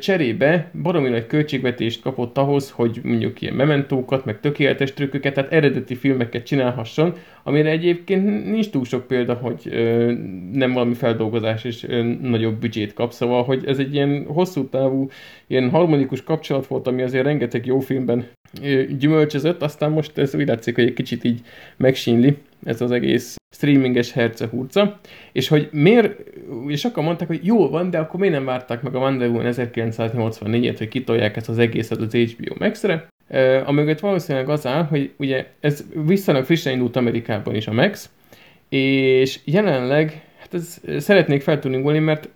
[0.00, 5.94] cserébe baromi nagy költségvetést kapott ahhoz, hogy mondjuk ilyen mementókat, meg tökéletes trükköket, tehát eredeti
[5.94, 9.72] filmeket csinálhasson, amire egyébként nincs túl sok példa, hogy
[10.52, 11.86] nem valami feldolgozás és
[12.22, 15.08] nagyobb büdzsét kap, szóval, hogy ez egy ilyen hosszú távú,
[15.46, 18.26] ilyen harmonikus kapcsolat volt, ami azért rengeteg jó filmben
[18.62, 21.40] ö, gyümölcsözött, aztán most ez úgy látszik, hogy egy kicsit így
[21.76, 25.00] megsínli ez az egész streaminges herce hurca,
[25.32, 26.20] és hogy miért,
[26.66, 29.52] és sokan mondták, hogy jó van, de akkor miért nem várták meg a Wonder Woman
[29.56, 35.10] 1984-et, hogy kitolják ezt az egészet az HBO Max-re, Uh, amögött valószínűleg az áll, hogy
[35.16, 38.10] ugye ez viszonylag frissen indult Amerikában is a Max,
[38.68, 42.28] és jelenleg, hát ez szeretnék feltuningolni, mert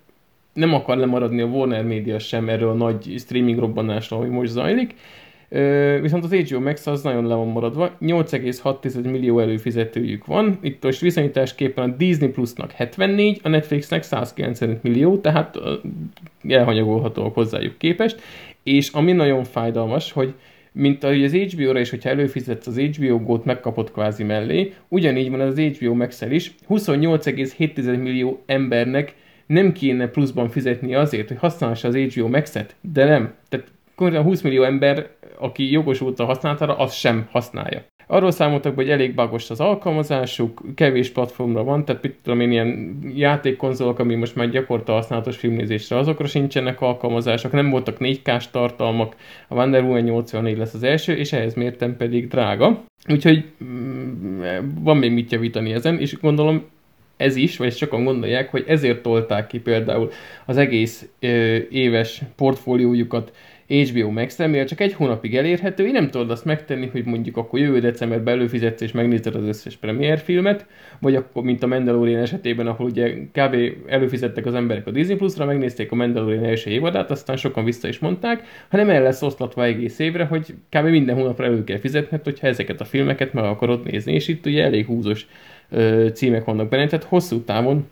[0.52, 4.94] nem akar lemaradni a Warner Media sem erről a nagy streaming robbanásról, ami most zajlik,
[6.00, 11.00] viszont az HBO Max az nagyon le van maradva, 8,6 millió előfizetőjük van, itt most
[11.00, 15.58] viszonyításképpen a Disney Plusnak 74, a Netflixnek 195 millió, tehát
[16.48, 18.20] elhanyagolhatóak hozzájuk képest,
[18.62, 20.34] és ami nagyon fájdalmas, hogy
[20.72, 25.40] mint ahogy az HBO-ra is, hogyha előfizetsz az HBO Go-t, megkapod kvázi mellé, ugyanígy van
[25.40, 29.14] az HBO max is, 28,7 millió embernek
[29.46, 33.34] nem kéne pluszban fizetni azért, hogy használhassa az HBO Max-et, de nem.
[33.48, 37.84] Tehát konkrétan 20 millió ember, aki jogosult a használatára, az sem használja.
[38.10, 42.98] Arról számoltak, hogy elég bagos az alkalmazásuk, kevés platformra van, tehát mit tudom én, ilyen
[43.14, 49.16] játékkonzolok, ami most már gyakorta használatos filmnézésre, azokra sincsenek alkalmazások, nem voltak 4K-s tartalmak,
[49.48, 52.84] a Wonder Woman 84 lesz az első, és ehhez mértem pedig drága.
[53.08, 54.42] Úgyhogy mm,
[54.80, 56.64] van még mit javítani ezen, és gondolom
[57.16, 60.10] ez is, vagy sokan gondolják, hogy ezért tolták ki például
[60.46, 63.32] az egész ö, éves portfóliójukat
[63.68, 67.80] HBO mivel csak egy hónapig elérhető, én nem tudod azt megtenni, hogy mondjuk akkor jövő
[67.80, 70.66] decemberben előfizetsz és megnézed az összes premier filmet,
[71.00, 73.56] vagy akkor, mint a Mandalorian esetében, ahol ugye kb.
[73.86, 77.98] előfizettek az emberek a Disney Plus-ra, megnézték a Mandalorian első évadát, aztán sokan vissza is
[77.98, 80.86] mondták, hanem el lesz oszlatva egész évre, hogy kb.
[80.86, 84.64] minden hónapra elő kell fizetned, hogyha ezeket a filmeket meg akarod nézni, és itt ugye
[84.64, 85.26] elég húzos
[85.70, 87.88] ö, címek vannak benne, tehát hosszú távon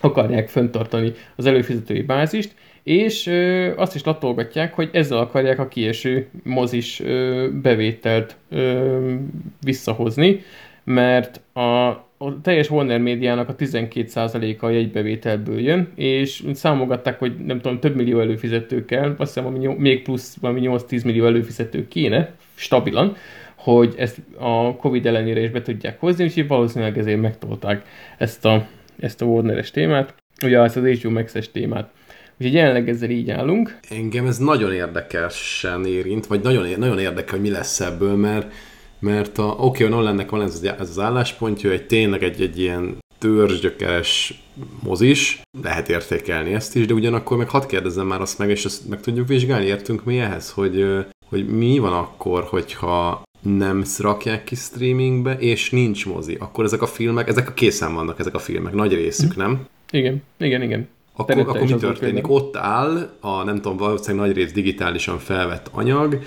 [0.00, 2.54] akarják föntartani az előfizetői bázist,
[2.88, 9.14] és ö, azt is latolgatják, hogy ezzel akarják a kieső mozis ö, bevételt ö,
[9.62, 10.40] visszahozni,
[10.84, 17.60] mert a, a teljes Warner médiának a 12%-a a jegybevételből jön, és számogatták, hogy nem
[17.60, 22.32] tudom, több millió előfizető kell, azt hiszem, ami még plusz valami 8-10 millió előfizető kéne,
[22.54, 23.16] stabilan,
[23.54, 27.86] hogy ezt a Covid ellenére is be tudják hozni, úgyhogy valószínűleg ezért megtolták
[28.18, 28.66] ezt a,
[28.98, 31.96] ezt a Warner-es témát, ugye ezt az HBO Max-es témát.
[32.40, 33.78] Úgyhogy jelenleg ezzel így állunk.
[33.88, 38.52] Engem ez nagyon érdekesen érint, vagy nagyon, nagyon érdekel, hogy mi lesz ebből, mert,
[38.98, 42.96] mert a, oké, okay, Nolannek van ez, ez az álláspontja, egy tényleg egy, egy ilyen
[43.18, 44.42] törzsgyökeres
[44.82, 48.88] mozis, lehet értékelni ezt is, de ugyanakkor meg hadd kérdezzem már azt meg, és azt
[48.88, 50.86] meg tudjuk vizsgálni, értünk mi ehhez, hogy,
[51.28, 56.86] hogy mi van akkor, hogyha nem rakják ki streamingbe, és nincs mozi, akkor ezek a
[56.86, 59.66] filmek, ezek a készen vannak, ezek a filmek, nagy részük, nem?
[59.90, 60.88] Igen, igen, igen.
[61.18, 62.28] Akkor, akkor mi történik?
[62.28, 66.18] Ott áll a, nem tudom, valószínűleg nagy rész digitálisan felvett anyag,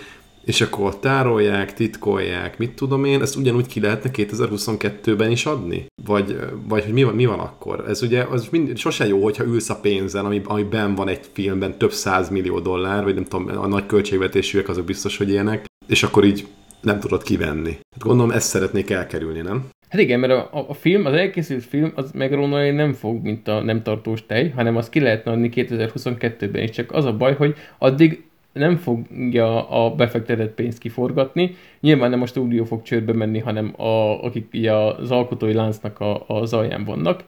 [0.45, 5.85] és akkor tárolják, titkolják, mit tudom én, ezt ugyanúgy ki lehetne 2022-ben is adni?
[6.05, 7.83] Vagy, vagy hogy mi van, mi van akkor?
[7.87, 11.19] Ez ugye az mind, sose jó, hogyha ülsz a pénzen, ami, ami ben van egy
[11.31, 15.65] filmben több száz millió dollár, vagy nem tudom, a nagy költségvetésűek azok biztos, hogy ilyenek,
[15.87, 16.47] és akkor így
[16.81, 17.71] nem tudod kivenni.
[17.71, 19.69] Hát gondolom ezt szeretnék elkerülni, nem?
[19.91, 23.47] Hát igen, mert a, a, a film, az elkészült film, az megrónolni nem fog, mint
[23.47, 26.69] a nem tartós tej, hanem az ki lehetne adni 2022-ben is.
[26.69, 28.23] Csak az a baj, hogy addig
[28.53, 31.55] nem fogja a befektetett pénzt kiforgatni.
[31.79, 36.53] Nyilván nem a stúdió fog csődbe menni, hanem a, akik az alkotói láncnak a, az
[36.53, 37.23] alján vannak.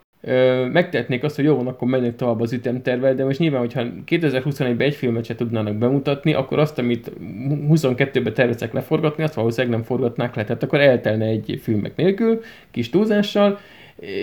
[0.72, 4.88] Megtehetnék azt, hogy jó van, akkor mennek tovább az ütemtervel, de most nyilván, hogyha 2021-ben
[4.88, 7.12] egy filmet se tudnának bemutatni, akkor azt, amit
[7.70, 10.44] 22-ben tervezek leforgatni, azt valószínűleg nem forgatnák le.
[10.44, 13.60] Tehát akkor eltelne egy filmek nélkül, kis túlzással,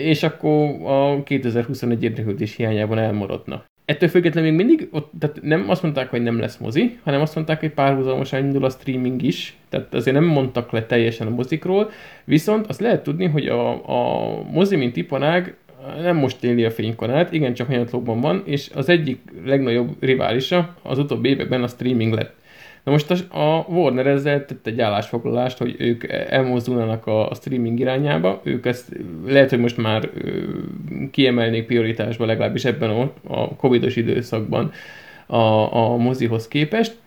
[0.03, 3.63] és akkor a 2021 érdeklődés hiányában elmaradna.
[3.85, 7.35] Ettől függetlenül még mindig, ott, tehát nem azt mondták, hogy nem lesz mozi, hanem azt
[7.35, 11.89] mondták, hogy párhuzamosan indul a streaming is, tehát azért nem mondtak le teljesen a mozikról,
[12.23, 15.55] viszont azt lehet tudni, hogy a, a mozi, mint iparág
[16.01, 20.97] nem most éli a fénykorát, igen, csak hanyatlóban van, és az egyik legnagyobb riválisa az
[20.97, 22.39] utóbbi években a streaming lett.
[22.83, 28.65] Na most a Warner ezzel tett egy állásfoglalást, hogy ők elmozdulnának a, streaming irányába, ők
[28.65, 30.09] ezt lehet, hogy most már
[31.11, 34.71] kiemelnék prioritásba, legalábbis ebben a, covidos időszakban
[35.25, 36.97] a, a mozihoz képest,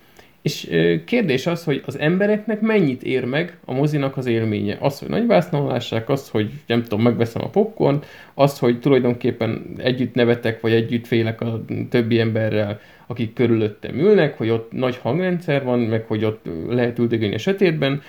[0.45, 0.71] és
[1.05, 4.77] kérdés az, hogy az embereknek mennyit ér meg a mozinak az élménye.
[4.81, 8.03] Az, hogy nagy vásznon lássák, az, hogy nem tudom, megveszem a popcorn,
[8.35, 14.51] az, hogy tulajdonképpen együtt nevetek, vagy együtt félek a többi emberrel, akik körülöttem ülnek, hogy
[14.51, 18.03] ott nagy hangrendszer van, meg hogy ott lehet üldögélni a sötétben,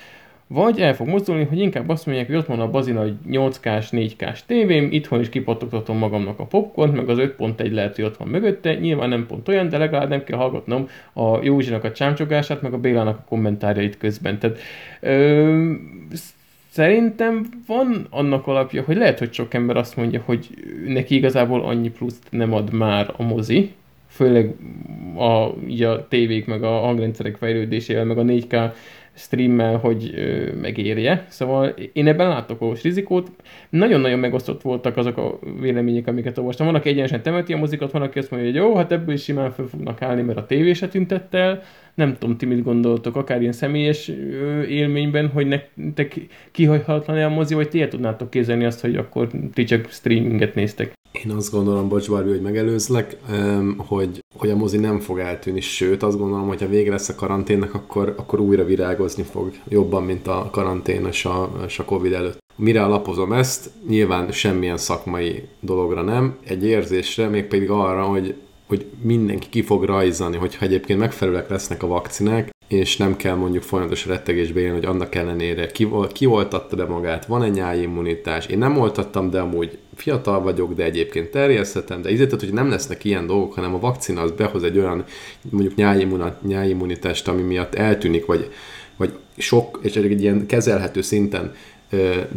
[0.48, 3.88] vagy el fog mozdulni, hogy inkább azt mondják, hogy ott van a bazina egy 8K-s,
[3.90, 8.28] 4K-s tévém, itthon is kipattogtatom magamnak a popcorn, meg az 5.1 lehet, hogy ott van
[8.28, 12.72] mögötte, nyilván nem pont olyan, de legalább nem kell hallgatnom a Józsinak a csámcsogását, meg
[12.72, 14.38] a Bélának a kommentárjait közben.
[14.38, 14.58] Tehát
[15.00, 15.72] ö,
[16.70, 20.48] szerintem van annak alapja, hogy lehet, hogy sok ember azt mondja, hogy
[20.86, 23.72] neki igazából annyi pluszt nem ad már a mozi,
[24.08, 24.54] főleg
[25.16, 28.72] a, ugye a tévék, meg a hangrendszerek fejlődésével, meg a 4K
[29.16, 31.26] streammel, hogy ö, megérje.
[31.28, 33.30] Szóval én ebben látok okos rizikót.
[33.68, 36.66] Nagyon-nagyon megosztott voltak azok a vélemények, amiket olvastam.
[36.66, 39.22] Van, aki egyenesen temeti a mozikat, van, aki azt mondja, hogy jó, hát ebből is
[39.22, 41.62] simán fel fognak állni, mert a tévé se tüntett el.
[41.94, 47.54] Nem tudom, ti mit gondoltok, akár ilyen személyes ö, élményben, hogy nektek kihagyhatlan a mozi,
[47.54, 50.95] vagy ti el tudnátok kézelni azt, hogy akkor ti csak streaminget néztek.
[51.24, 53.16] Én azt gondolom, bocs Barbie, hogy megelőzlek,
[53.76, 57.14] hogy, hogy a mozi nem fog eltűnni, sőt azt gondolom, hogy ha vége lesz a
[57.14, 62.12] karanténnek, akkor, akkor újra virágozni fog jobban, mint a karantén és a, és a Covid
[62.12, 62.38] előtt.
[62.56, 63.70] Mire alapozom ezt?
[63.88, 68.34] Nyilván semmilyen szakmai dologra nem, egy érzésre, mégpedig arra, hogy,
[68.66, 73.62] hogy mindenki ki fog rajzani, hogyha egyébként megfelelőek lesznek a vakcinák, és nem kell mondjuk
[73.62, 78.46] folyamatos rettegésbe élni, hogy annak ellenére ki, ki oltatta be magát, van egy nyájimmunitás.
[78.46, 83.04] Én nem oltattam, de amúgy fiatal vagyok, de egyébként terjeszthetem, de ezért, hogy nem lesznek
[83.04, 85.04] ilyen dolgok, hanem a vakcina az behoz egy olyan
[85.50, 85.74] mondjuk
[86.42, 88.50] nyájimmunitást, ami miatt eltűnik, vagy,
[88.96, 91.54] vagy sok, és egy ilyen kezelhető szinten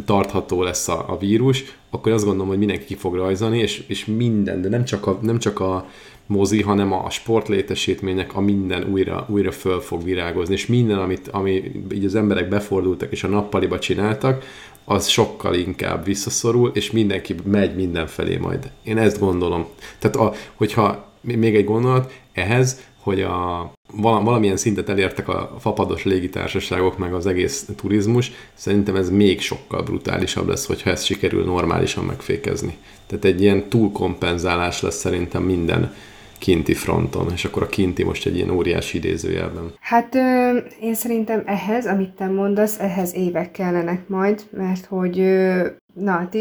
[0.04, 4.04] tartható lesz a, a vírus, akkor azt gondolom, hogy mindenki ki fog rajzani, és, és
[4.04, 5.88] minden, de nem csak a, nem csak a
[6.30, 11.72] mozi, hanem a sportlétesítmények, a minden újra, újra föl fog virágozni, és minden, amit, ami
[11.92, 14.44] így az emberek befordultak és a nappaliba csináltak,
[14.84, 18.70] az sokkal inkább visszaszorul, és mindenki megy mindenfelé majd.
[18.82, 19.66] Én ezt gondolom.
[19.98, 26.98] Tehát, a, hogyha még egy gondolat, ehhez, hogy a, valamilyen szintet elértek a fapados légitársaságok,
[26.98, 32.76] meg az egész turizmus, szerintem ez még sokkal brutálisabb lesz, hogyha ezt sikerül normálisan megfékezni.
[33.06, 35.94] Tehát egy ilyen túlkompenzálás lesz szerintem minden
[36.40, 39.72] kinti fronton, és akkor a kinti most egy ilyen óriási idézőjelben.
[39.80, 45.66] Hát ö, én szerintem ehhez, amit te mondasz, ehhez évek kellenek majd, mert hogy ö,
[45.94, 46.38] na, ti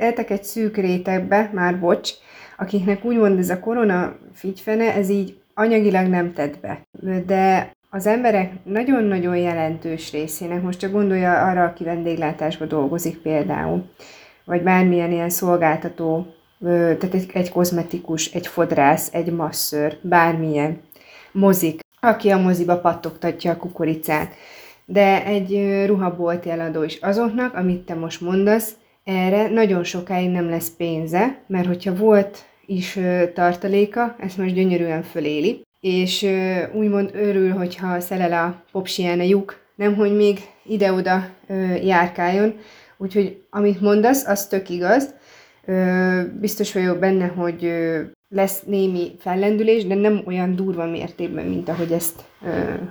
[0.00, 2.10] éltek egy szűk rétegbe, már bocs,
[2.56, 6.86] akiknek úgymond ez a korona figyfene, ez így anyagilag nem tett be.
[7.26, 13.84] De az emberek nagyon-nagyon jelentős részének, most csak gondolja arra, aki vendéglátásban dolgozik például,
[14.44, 16.26] vagy bármilyen ilyen szolgáltató,
[16.62, 20.80] tehát egy, egy kozmetikus, egy fodrász, egy masször, bármilyen
[21.32, 24.34] mozik, aki a moziba pattogtatja a kukoricát,
[24.84, 28.72] de egy ruhabolti eladó is azoknak, amit te most mondasz,
[29.04, 32.98] erre nagyon sokáig nem lesz pénze, mert hogyha volt is
[33.34, 36.26] tartaléka, ezt most gyönyörűen föléli, és
[36.74, 41.28] úgymond örül, hogyha szelel a popsiján a lyuk, nem hogy még ide-oda
[41.82, 42.54] járkáljon.
[42.96, 45.14] Úgyhogy amit mondasz, az tök igaz.
[46.40, 47.72] Biztos vagyok benne, hogy
[48.28, 52.24] lesz némi fellendülés, de nem olyan durva mértékben, mint ahogy ezt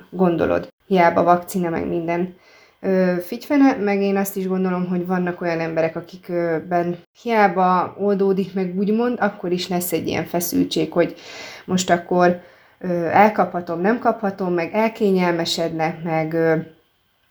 [0.10, 0.68] gondolod.
[0.88, 2.36] Hiába vakcina, meg minden
[3.22, 9.18] figyfene, meg én azt is gondolom, hogy vannak olyan emberek, akikben hiába oldódik meg úgymond,
[9.20, 11.16] akkor is lesz egy ilyen feszültség, hogy
[11.66, 12.40] most akkor
[13.12, 16.36] elkaphatom, nem kaphatom, meg elkényelmesednek, meg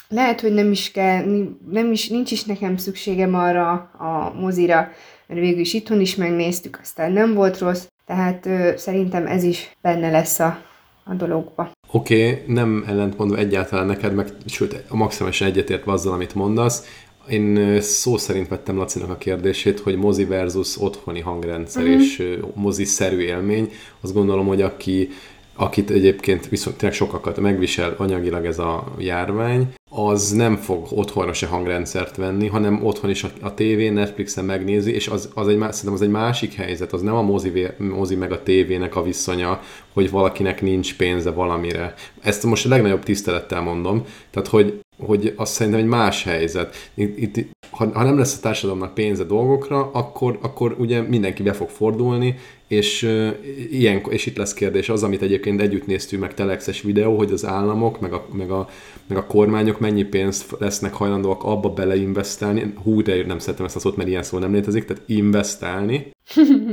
[0.09, 1.25] lehet, hogy nem is kell,
[1.71, 4.89] nem is, nincs is nekem szükségem arra a mozira,
[5.27, 10.11] mert végül is itthon is megnéztük, aztán nem volt rossz, tehát szerintem ez is benne
[10.11, 10.63] lesz a,
[11.05, 11.71] a dologba.
[11.91, 16.85] Oké, okay, nem ellentmondva egyáltalán neked, meg sőt, a maximálisan egyetértve azzal, amit mondasz.
[17.29, 22.01] Én szó szerint vettem Lacinak a kérdését, hogy mozi versus otthoni hangrendszer uh-huh.
[22.01, 23.71] és mozi-szerű élmény.
[24.01, 25.09] Azt gondolom, hogy aki
[25.57, 31.47] akit egyébként viszont tényleg sokakat megvisel anyagilag ez a járvány, az nem fog otthonra se
[31.47, 35.93] hangrendszert venni, hanem otthon is a, a tévén, Netflixen megnézi, és az, az egy, szerintem
[35.93, 39.61] az egy másik helyzet, az nem a mozi, mozi meg a tévének a viszonya,
[39.93, 41.95] hogy valakinek nincs pénze valamire.
[42.21, 46.91] Ezt most a legnagyobb tisztelettel mondom, tehát hogy hogy azt szerintem egy más helyzet.
[46.95, 51.53] Itt, itt, ha, ha nem lesz a társadalomnak pénze dolgokra, akkor, akkor ugye mindenki be
[51.53, 53.29] fog fordulni, és, uh,
[53.71, 57.47] ilyen, és itt lesz kérdés az, amit egyébként együtt néztünk meg telexes videó, hogy az
[57.47, 58.69] államok, meg a, meg a,
[59.07, 63.81] meg a kormányok mennyi pénzt lesznek hajlandóak abba beleinvestálni, hú, de nem szeretem ezt a
[63.81, 66.11] szót, mert ilyen szó nem létezik, tehát investálni,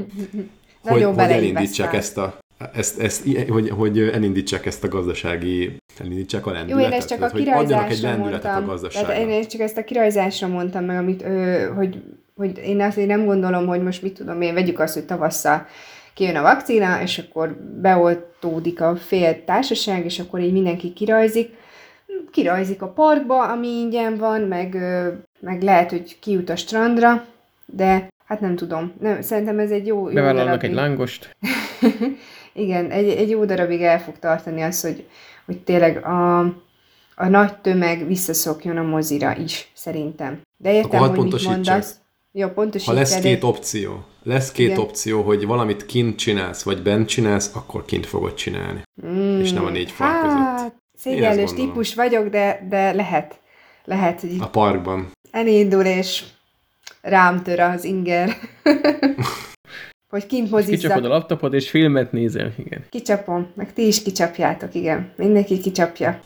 [0.81, 2.41] hogy, hogy elindítsák ezt a,
[2.73, 6.85] ezt, ezt, hogy, hogy elindítsák ezt a gazdasági, elindítsák a lendületet.
[6.85, 8.69] Jó, én ezt csak a kirajzásra mondtam.
[8.69, 12.01] A tehát én csak ezt a kirajzásra mondtam meg, amit, ö, hogy,
[12.35, 15.67] hogy én azért nem gondolom, hogy most mit tudom én, vegyük azt, hogy tavasszal
[16.13, 21.49] kijön a vakcina, és akkor beoltódik a fél társaság, és akkor így mindenki kirajzik.
[22.31, 24.77] Kirajzik a parkba, ami ingyen van, meg,
[25.39, 27.25] meg lehet, hogy kijut a strandra,
[27.65, 28.93] de hát nem tudom.
[28.99, 30.07] Nem, szerintem ez egy jó...
[30.07, 31.29] jó Bevállalnak egy lángost.
[32.53, 35.07] igen, egy, egy jó darabig el fog tartani az, hogy,
[35.45, 36.39] hogy tényleg a,
[37.15, 40.41] a nagy tömeg visszaszokjon a mozira is, szerintem.
[40.57, 41.95] De értem, Akkor hogy mit mondasz.
[42.31, 42.47] Jó,
[42.85, 44.79] Ha lesz két opció, lesz két igen.
[44.79, 48.81] opció, hogy valamit kint csinálsz, vagy bent csinálsz, akkor kint fogod csinálni.
[49.05, 50.75] Mm, és nem a négy fal hát, között.
[50.97, 53.39] Szégyellős típus vagyok, de, de lehet.
[53.85, 55.11] Lehet, hogy a parkban.
[55.31, 56.23] Elindul, és
[57.01, 58.37] rám tör az inger.
[60.13, 60.79] hogy kint mozizzak.
[60.79, 62.83] Kicsapod a laptopod, és filmet nézel, igen.
[62.89, 65.11] Kicsapom, meg ti is kicsapjátok, igen.
[65.15, 66.21] Mindenki kicsapja.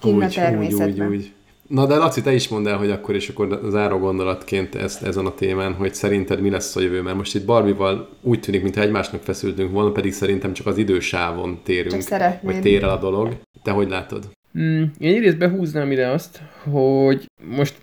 [0.00, 1.08] Kint a természetben.
[1.08, 1.32] Úgy, úgy, úgy.
[1.68, 5.26] Na de Laci, te is mondd el, hogy akkor és akkor záró gondolatként ezt, ezen
[5.26, 8.80] a témán, hogy szerinted mi lesz a jövő, mert most itt Barbival úgy tűnik, mintha
[8.82, 12.02] egymásnak feszültünk volna, pedig szerintem csak az idősávon térünk,
[12.42, 13.36] vagy tér el a dolog.
[13.62, 14.28] Te hogy látod?
[14.58, 17.74] Mm, én egyrészt behúznám ide azt, hogy most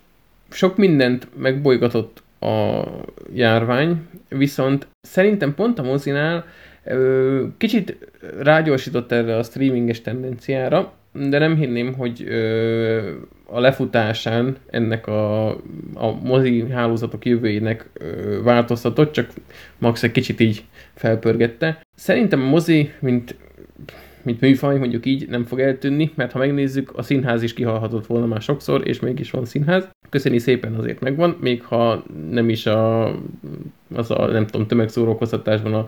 [0.50, 2.88] sok mindent megbolygatott a
[3.34, 6.46] járvány, viszont szerintem pont a mozinál
[7.58, 7.98] kicsit
[8.40, 12.28] rágyorsított erre a streaminges tendenciára, de nem hinném, hogy
[13.46, 15.50] a lefutásán ennek a,
[15.94, 19.30] a mozi hálózatok jövőjének ö, változtatott, csak
[19.78, 21.82] max egy kicsit így felpörgette.
[21.96, 23.36] Szerintem a mozi, mint
[24.24, 28.26] mint műfaj, mondjuk így nem fog eltűnni, mert ha megnézzük, a színház is kihalhatott volna
[28.26, 29.88] már sokszor, és mégis van színház.
[30.14, 33.08] Köszöni szépen azért megvan, még ha nem is a,
[33.96, 35.86] az a, nem tudom, tömegszórókoztatásban a,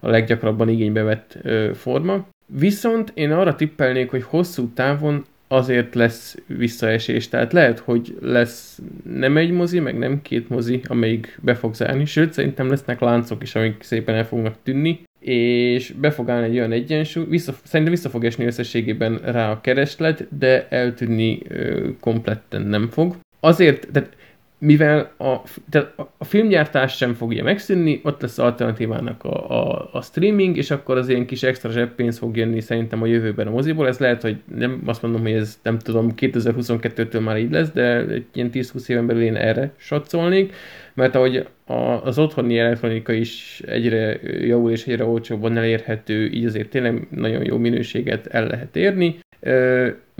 [0.00, 2.26] a leggyakrabban igénybe vett ö, forma.
[2.46, 7.28] Viszont én arra tippelnék, hogy hosszú távon azért lesz visszaesés.
[7.28, 12.04] Tehát lehet, hogy lesz nem egy mozi, meg nem két mozi, amelyik be fog zárni,
[12.04, 16.56] sőt, szerintem lesznek láncok is, amik szépen el fognak tűnni, és be fog állni egy
[16.56, 22.62] olyan egyensúly, vissza, szerintem vissza fog esni összességében rá a kereslet, de eltűnni ö, kompletten
[22.62, 23.16] nem fog.
[23.40, 24.16] Azért, tehát
[24.60, 25.36] mivel a,
[25.70, 30.96] tehát a filmgyártás sem fogja megszűnni, ott lesz alternatívának a, a, a streaming, és akkor
[30.96, 33.86] az ilyen kis extra zseppénz fog jönni szerintem a jövőben a moziból.
[33.86, 37.96] Ez lehet, hogy nem azt mondom, hogy ez nem tudom, 2022-től már így lesz, de
[37.96, 40.54] egy ilyen 10-20 éven belül én erre satszolnék,
[40.94, 41.74] mert ahogy a,
[42.04, 47.56] az otthoni elektronika is egyre javul és egyre olcsóbban elérhető, így azért tényleg nagyon jó
[47.56, 49.18] minőséget el lehet érni,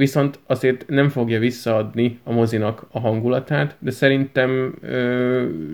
[0.00, 4.74] viszont azért nem fogja visszaadni a mozinak a hangulatát, de szerintem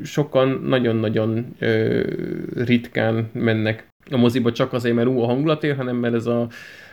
[0.05, 1.57] sokan nagyon-nagyon
[2.55, 6.49] ritkán mennek a moziba csak azért, mert ú a hangulatért, hanem mert ez a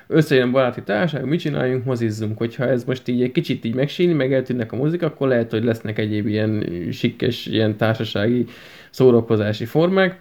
[0.08, 2.38] összejön baráti társaság, mit csináljunk, mozizzunk.
[2.38, 5.64] Hogyha ez most így egy kicsit így megsíni, meg eltűnnek a mozik, akkor lehet, hogy
[5.64, 8.46] lesznek egyéb ilyen sikkes, ilyen társasági
[8.90, 10.20] szórakozási formák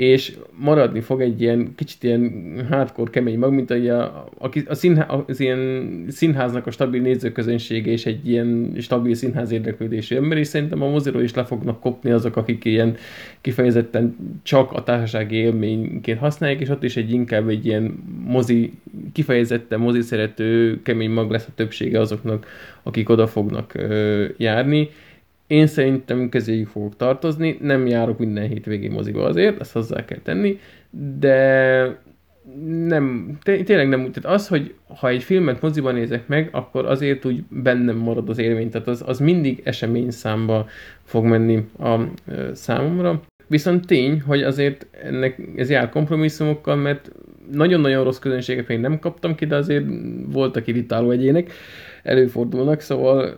[0.00, 3.74] és maradni fog egy ilyen kicsit ilyen hardcore kemény mag, mint a,
[4.38, 10.16] a, a, színhá, az ilyen színháznak a stabil nézőközönsége és egy ilyen stabil színház érdeklődésű
[10.16, 12.96] ember, és szerintem a moziról is le fognak kopni azok, akik ilyen
[13.40, 18.72] kifejezetten csak a társasági élményként használják, és ott is egy inkább egy ilyen mozi,
[19.12, 22.46] kifejezetten mozi szerető kemény mag lesz a többsége azoknak,
[22.82, 24.88] akik oda fognak ö, járni
[25.50, 30.58] én szerintem közéjük fogok tartozni, nem járok minden hétvégén moziba azért, ezt hozzá kell tenni,
[31.18, 31.98] de
[32.86, 34.10] nem, tényleg nem úgy.
[34.10, 38.38] Tehát az, hogy ha egy filmet moziban nézek meg, akkor azért úgy bennem marad az
[38.38, 38.70] élmény.
[38.70, 40.66] Tehát az, az mindig esemény számba
[41.04, 41.98] fog menni a
[42.52, 43.20] számomra.
[43.46, 47.12] Viszont tény, hogy azért ennek ez jár kompromisszumokkal, mert
[47.52, 49.84] nagyon-nagyon rossz közönséget még nem kaptam ki, de azért
[50.26, 51.52] voltak irritáló egyének
[52.02, 53.34] előfordulnak, szóval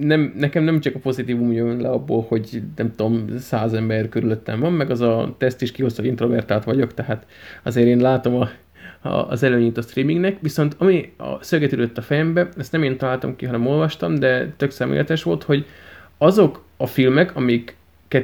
[0.00, 4.60] nem, nekem nem csak a pozitívum jön le abból, hogy nem tudom, száz ember körülöttem
[4.60, 7.26] van, meg az a teszt is kihozta, hogy introvertált vagyok, tehát
[7.62, 8.48] azért én látom a,
[9.08, 12.96] a, az előnyét a streamingnek, viszont ami a szöget ülött a fejembe, ezt nem én
[12.96, 15.66] találtam ki, hanem olvastam, de tök szemléletes volt, hogy
[16.18, 17.76] azok a filmek, amik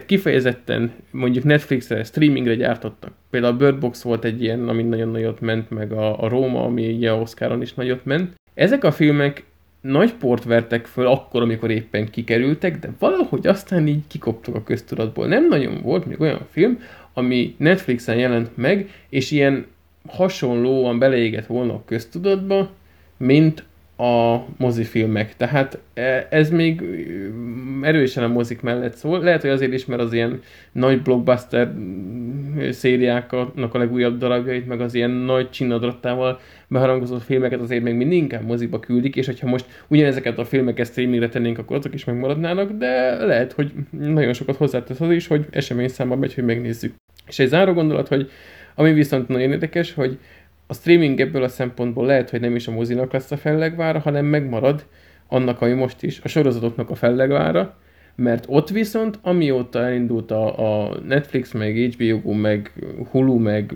[0.07, 3.13] kifejezetten mondjuk Netflixre, streamingre gyártottak.
[3.31, 6.65] Például a Bird Box volt egy ilyen, ami nagyon nagyot ment, meg a, a Róma,
[6.65, 8.35] ami ugye Oscaron is nagyot ment.
[8.55, 9.45] Ezek a filmek
[9.85, 15.27] nagy port vertek föl akkor, amikor éppen kikerültek, de valahogy aztán így kikoptak a köztudatból.
[15.27, 16.79] Nem nagyon volt még olyan film,
[17.13, 19.67] ami Netflixen jelent meg, és ilyen
[20.09, 22.71] hasonlóan beleégett volna a köztudatba,
[23.17, 23.65] mint
[23.97, 25.37] a mozifilmek.
[25.37, 26.83] Tehát e, ez még
[27.83, 29.21] erősen a mozik mellett szól.
[29.21, 30.41] Lehet, hogy azért is, mert az ilyen
[30.73, 31.73] nagy blockbuster
[32.71, 38.47] szériáknak a legújabb darabjait, meg az ilyen nagy csinadrattával beharangozott filmeket azért még mindig inkább
[38.47, 43.25] moziba küldik, és hogyha most ugyanezeket a filmeket streamingre tennénk, akkor azok is megmaradnának, de
[43.25, 46.95] lehet, hogy nagyon sokat hozzátesz az is, hogy esemény számban megy, hogy megnézzük.
[47.27, 48.31] És egy záró gondolat, hogy
[48.75, 50.19] ami viszont nagyon érdekes, hogy
[50.67, 54.25] a streaming ebből a szempontból lehet, hogy nem is a mozinak lesz a fellegvára, hanem
[54.25, 54.87] megmarad
[55.29, 57.77] annak, ami most is, a sorozatoknak a fellegvára,
[58.15, 62.73] mert ott viszont, amióta elindult a, a Netflix, meg HBO, meg
[63.11, 63.75] Hulu, meg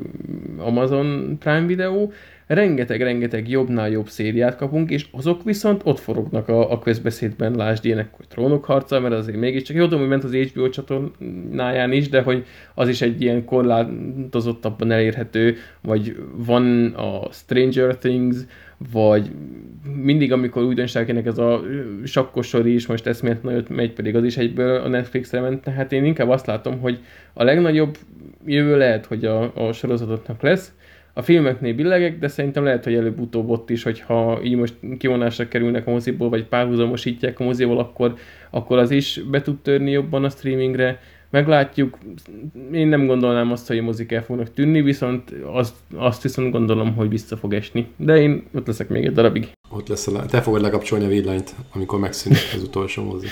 [0.59, 2.09] Amazon Prime Video,
[2.49, 8.09] rengeteg-rengeteg jobbnál jobb szériát kapunk, és azok viszont ott forognak a, a közbeszédben, lásd ilyenek,
[8.13, 12.23] hogy trónok harca, mert azért mégiscsak, jó tudom, hogy ment az HBO csatornáján is, de
[12.23, 18.37] hogy az is egy ilyen korlátozottabban elérhető, vagy van a Stranger Things,
[18.93, 19.31] vagy
[19.95, 21.63] mindig, amikor újdonságének ez a
[22.05, 26.05] sakkosor is, most eszmélet nagyot megy, pedig az is egyből a Netflixre ment, tehát én
[26.05, 26.99] inkább azt látom, hogy
[27.33, 27.97] a legnagyobb
[28.47, 30.73] jövő lehet, hogy a, a sorozatoknak lesz,
[31.19, 35.87] a filmeknél billegek, de szerintem lehet, hogy előbb-utóbb ott is, hogyha így most kivonásra kerülnek
[35.87, 38.15] a moziból, vagy párhuzamosítják a moziból, akkor,
[38.51, 41.01] akkor az is be tud törni jobban a streamingre.
[41.31, 41.99] Meglátjuk,
[42.73, 46.95] én nem gondolnám azt, hogy a mozik el fognak tűnni, viszont azt, azt viszont gondolom,
[46.95, 47.89] hogy vissza fog esni.
[47.97, 49.51] De én ott leszek még egy darabig.
[49.71, 53.27] Ott lesz a, te fogod lekapcsolni a villanyt, amikor megszűnik az utolsó mozi.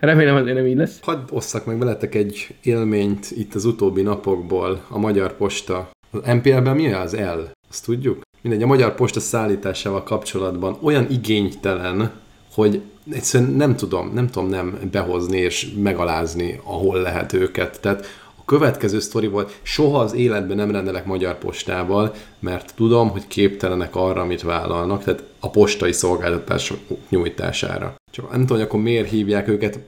[0.00, 1.00] Remélem azért nem így lesz.
[1.02, 4.84] Hadd osszak meg veletek egy élményt itt az utóbbi napokból.
[4.88, 7.50] A Magyar Posta az MPL-ben mi az L?
[7.68, 8.20] Azt tudjuk?
[8.42, 12.12] Mindegy, a magyar posta szállításával kapcsolatban olyan igénytelen,
[12.54, 17.80] hogy egyszerűen nem tudom, nem tudom nem behozni és megalázni, ahol lehet őket.
[17.80, 18.06] Tehát
[18.38, 23.96] a következő sztori volt, soha az életben nem rendelek magyar postával, mert tudom, hogy képtelenek
[23.96, 26.72] arra, amit vállalnak, tehát a postai szolgáltatás
[27.08, 27.94] nyújtására.
[28.12, 29.78] Csak nem tudom, hogy akkor miért hívják őket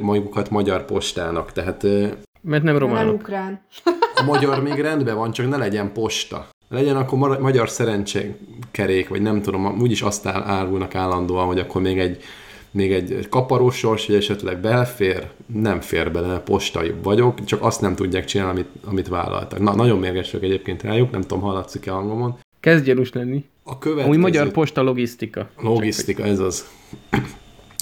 [0.00, 1.86] magukat magyar postának, tehát
[2.40, 3.04] mert nem románok.
[3.04, 3.60] Nem ukrán.
[4.14, 6.48] A magyar még rendben van, csak ne legyen posta.
[6.68, 12.22] Legyen akkor magyar szerencsekerék, vagy nem tudom, úgyis azt árulnak állandóan, hogy akkor még egy,
[12.76, 17.94] még egy kaparós sors, vagy esetleg belfér, nem fér bele, postai vagyok, csak azt nem
[17.94, 19.58] tudják csinálni, amit, amit vállaltak.
[19.58, 22.38] Na, nagyon mérges vagyok egyébként rájuk, nem tudom, hallatszik-e hangomon.
[22.60, 23.44] Kezd gyanús lenni.
[23.62, 24.10] A következő...
[24.10, 25.48] Úgy magyar posta logisztika.
[25.58, 26.66] Logisztika, ez az.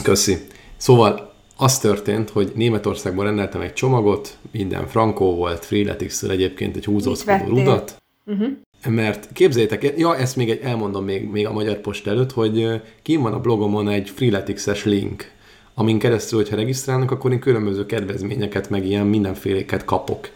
[0.02, 0.36] Köszi.
[0.76, 7.46] Szóval az történt, hogy Németországban rendeltem egy csomagot, minden frankó volt, freeletics egyébként egy húzózkodó
[7.46, 8.48] rudat, uh-huh.
[8.88, 13.22] Mert képzeljétek, ja, ezt még egy, elmondom még, még a Magyar Post előtt, hogy kim
[13.22, 15.32] van a blogomon egy freeletics link,
[15.74, 20.28] amin keresztül, hogyha regisztrálnak, akkor én különböző kedvezményeket, meg ilyen mindenféléket kapok.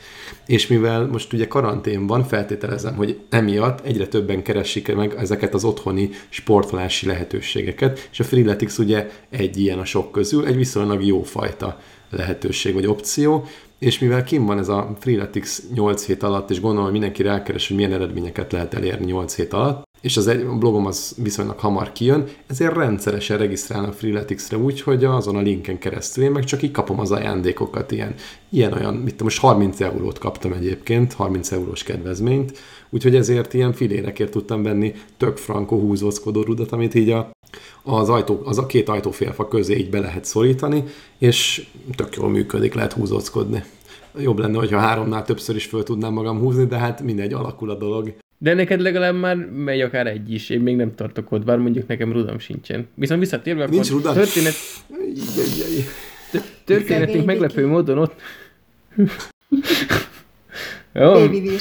[0.47, 5.65] És mivel most ugye karantén van, feltételezem, hogy emiatt egyre többen keresik meg ezeket az
[5.65, 11.23] otthoni sportolási lehetőségeket, és a Freeletics ugye egy ilyen a sok közül, egy viszonylag jó
[11.23, 11.81] fajta
[12.11, 13.45] lehetőség vagy opció,
[13.79, 17.69] és mivel kim van ez a Freeletics 8 hét alatt, és gondolom, hogy mindenki rákeres,
[17.69, 21.59] hogy milyen eredményeket lehet elérni 8 hét alatt, és az egy, a blogom az viszonylag
[21.59, 26.63] hamar kijön, ezért rendszeresen regisztrálnak Freeletics-re úgy, hogy azon a linken keresztül én meg csak
[26.63, 28.15] így kapom az ajándékokat, ilyen,
[28.49, 32.59] ilyen olyan, mit most 30 eurót kaptam egyébként, 30 eurós kedvezményt,
[32.91, 37.31] úgyhogy ezért ilyen filérekért tudtam venni tök frankó húzózkodó rudat, amit így a,
[37.83, 40.85] az, ajtó, az a két ajtófélfa közé így be lehet szorítani,
[41.19, 43.63] és tök jól működik, lehet húzózkodni.
[44.19, 47.75] Jobb lenne, hogyha háromnál többször is föl tudnám magam húzni, de hát mindegy, alakul a
[47.75, 48.15] dolog.
[48.39, 51.87] De neked legalább már megy akár egy is, én még nem tartok ott, bár mondjuk
[51.87, 52.89] nekem rudam sincsen.
[52.95, 54.15] Viszont visszatérve, akkor Nincs rudam?
[54.15, 54.55] történet,
[56.65, 58.15] történetünk meglepő módon ott...
[60.93, 61.59] Jó, Baby.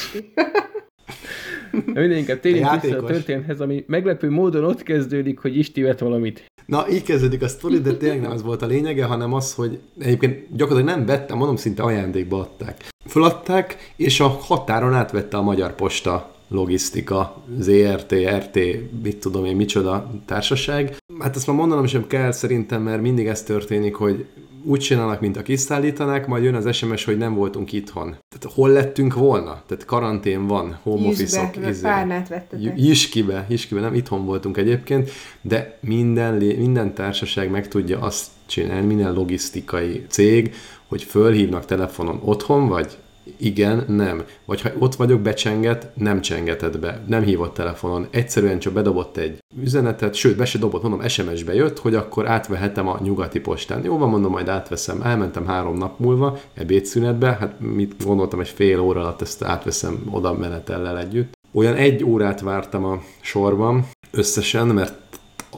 [1.86, 6.00] De minden inkább térjünk vissza a történethez, ami meglepő módon ott kezdődik, hogy Isti vett
[6.00, 6.46] valamit.
[6.66, 9.80] Na, így kezdődik a sztori, de tényleg nem ez volt a lényege, hanem az, hogy
[10.00, 12.88] egyébként gyakorlatilag nem vettem, mondom, szinte ajándékba adták.
[13.06, 18.60] Föladták, és a határon átvette a Magyar Posta logisztika, ZRT, RT,
[19.04, 20.96] mit tudom én, micsoda társaság.
[21.20, 24.26] Hát ezt már mondanom sem kell szerintem, mert mindig ez történik, hogy
[24.68, 28.06] úgy csinálnak, mint a kiszállítanák, majd jön az SMS, hogy nem voltunk itthon.
[28.06, 29.64] Tehát hol lettünk volna?
[29.68, 31.56] Tehát karantén van, home office-ok.
[31.56, 31.82] Jüzbe, izé.
[31.82, 32.80] párnát vettetek.
[32.80, 35.10] Iskibe, Iskibe, nem itthon voltunk egyébként,
[35.42, 40.54] de minden, minden társaság meg tudja azt csinálni, minden logisztikai cég,
[40.88, 42.98] hogy fölhívnak telefonon otthon vagy,
[43.38, 44.24] igen, nem.
[44.46, 49.38] Vagy ha ott vagyok, becsenget, nem csengeted be, nem hívott telefonon, egyszerűen csak bedobott egy
[49.62, 53.84] üzenetet, sőt, be se dobott, mondom, SMS-be jött, hogy akkor átvehetem a nyugati postán.
[53.84, 55.02] Jó van, mondom, majd átveszem.
[55.02, 60.34] Elmentem három nap múlva, ebédszünetbe, hát mit gondoltam, egy fél óra alatt ezt átveszem oda
[60.34, 61.36] menetellel együtt.
[61.52, 64.96] Olyan egy órát vártam a sorban összesen, mert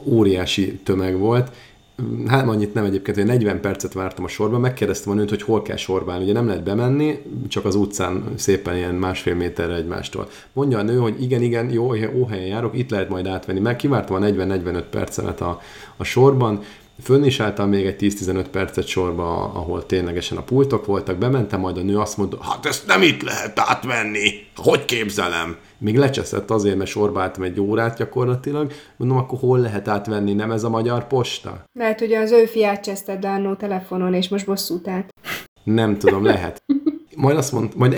[0.04, 1.50] óriási tömeg volt,
[2.26, 5.62] Hát annyit nem egyébként, hogy 40 percet vártam a sorban, megkérdeztem a nőt, hogy hol
[5.62, 6.22] kell sorban.
[6.22, 10.28] Ugye nem lehet bemenni, csak az utcán szépen ilyen másfél méterre egymástól.
[10.52, 13.60] Mondja a nő, hogy igen, igen, jó, jó helyen járok, itt lehet majd átvenni.
[13.60, 15.60] Meg kivártam a 40-45 percemet a,
[15.96, 16.60] a sorban,
[17.02, 21.76] Fönn is álltam még egy 10-15 percet sorba, ahol ténylegesen a pultok voltak, bementem, majd
[21.76, 25.56] a nő azt mondta, hát ezt nem itt lehet átvenni, hogy képzelem?
[25.78, 30.50] Még lecseszett azért, mert sorba álltam egy órát gyakorlatilag, mondom, akkor hol lehet átvenni, nem
[30.50, 31.64] ez a magyar posta?
[31.72, 35.14] Lehet, hogy az ő fiát cseszted le telefonon, és most bosszút állt.
[35.64, 36.62] Nem tudom, lehet.
[37.16, 37.92] Majd azt mondta, majd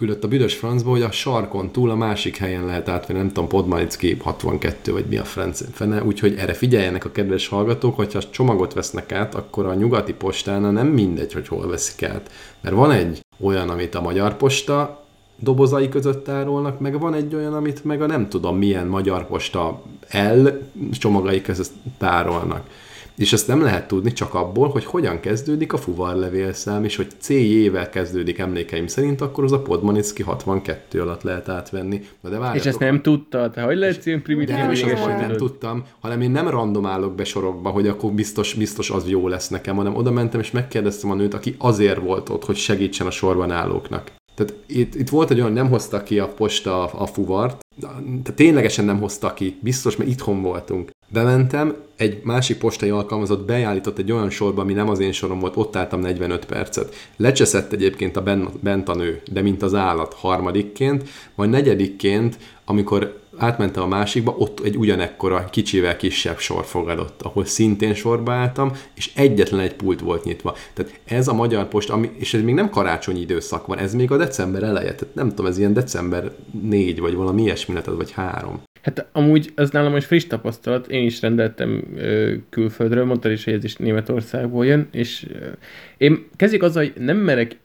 [0.00, 3.48] elküldött a büdös francba, hogy a sarkon túl a másik helyen lehet átvenni, nem tudom,
[3.48, 8.72] Podmanicki 62, vagy mi a franc fene, úgyhogy erre figyeljenek a kedves hallgatók, hogyha csomagot
[8.72, 12.30] vesznek át, akkor a nyugati postánál nem mindegy, hogy hol veszik át.
[12.60, 15.04] Mert van egy olyan, amit a magyar posta
[15.38, 19.82] dobozai között árulnak, meg van egy olyan, amit meg a nem tudom milyen magyar posta
[20.34, 20.48] L
[20.92, 22.66] csomagai között tárolnak.
[23.18, 27.88] És ezt nem lehet tudni csak abból, hogy hogyan kezdődik a fuvarlevélszám, és hogy C-jével
[27.88, 32.00] kezdődik emlékeim szerint, akkor az a Podmanicki 62 alatt lehet átvenni.
[32.20, 33.50] Na de És várjatok, ezt nem tudta?
[33.50, 36.48] Te hogy lehetsz ilyen primitív, de nem is az, hogy nem tudtam, hanem én nem
[36.48, 40.50] randomálok be sorokba, hogy akkor biztos, biztos az jó lesz nekem, hanem oda mentem és
[40.50, 44.10] megkérdeztem a nőt, aki azért volt ott, hogy segítsen a sorban állóknak.
[44.34, 48.34] Tehát itt, itt volt egy olyan, nem hozta ki a posta a, a fuvart, tehát
[48.34, 50.90] ténylegesen nem hozta ki, biztos, mert itthon voltunk.
[51.10, 55.56] Bementem, egy másik postai alkalmazott beállított egy olyan sorba, ami nem az én sorom volt,
[55.56, 56.94] ott álltam 45 percet.
[57.16, 63.20] Lecseszett egyébként a ben, bent a nő, de mint az állat harmadikként, majd negyedikként, amikor
[63.36, 69.10] átmentem a másikba, ott egy ugyanekkora, kicsivel kisebb sor fogadott, ahol szintén sorba álltam, és
[69.14, 70.56] egyetlen egy pult volt nyitva.
[70.74, 74.10] Tehát ez a Magyar Posta, ami, és ez még nem karácsonyi időszak van, ez még
[74.10, 76.32] a december eleje, tehát nem tudom, ez ilyen december
[76.62, 78.60] 4, vagy valami ilyesmi lett, vagy 3.
[78.80, 83.52] Hát amúgy az nálam most friss tapasztalat, én is rendeltem ö, külföldről, mondtad is, hogy
[83.52, 85.46] ez is Németországból jön, és ö,
[85.96, 87.56] én kezdjük azzal, hogy nem merek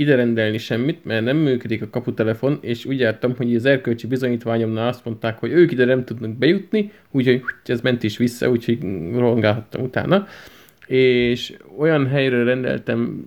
[0.00, 4.88] ide rendelni semmit, mert nem működik a kaputelefon, és úgy jártam, hogy az erkölcsi bizonyítványomnál
[4.88, 8.78] azt mondták, hogy ők ide nem tudnak bejutni, úgyhogy ez ment is vissza, úgyhogy
[9.14, 10.26] rohangálhattam utána.
[10.90, 13.24] És olyan helyről rendeltem,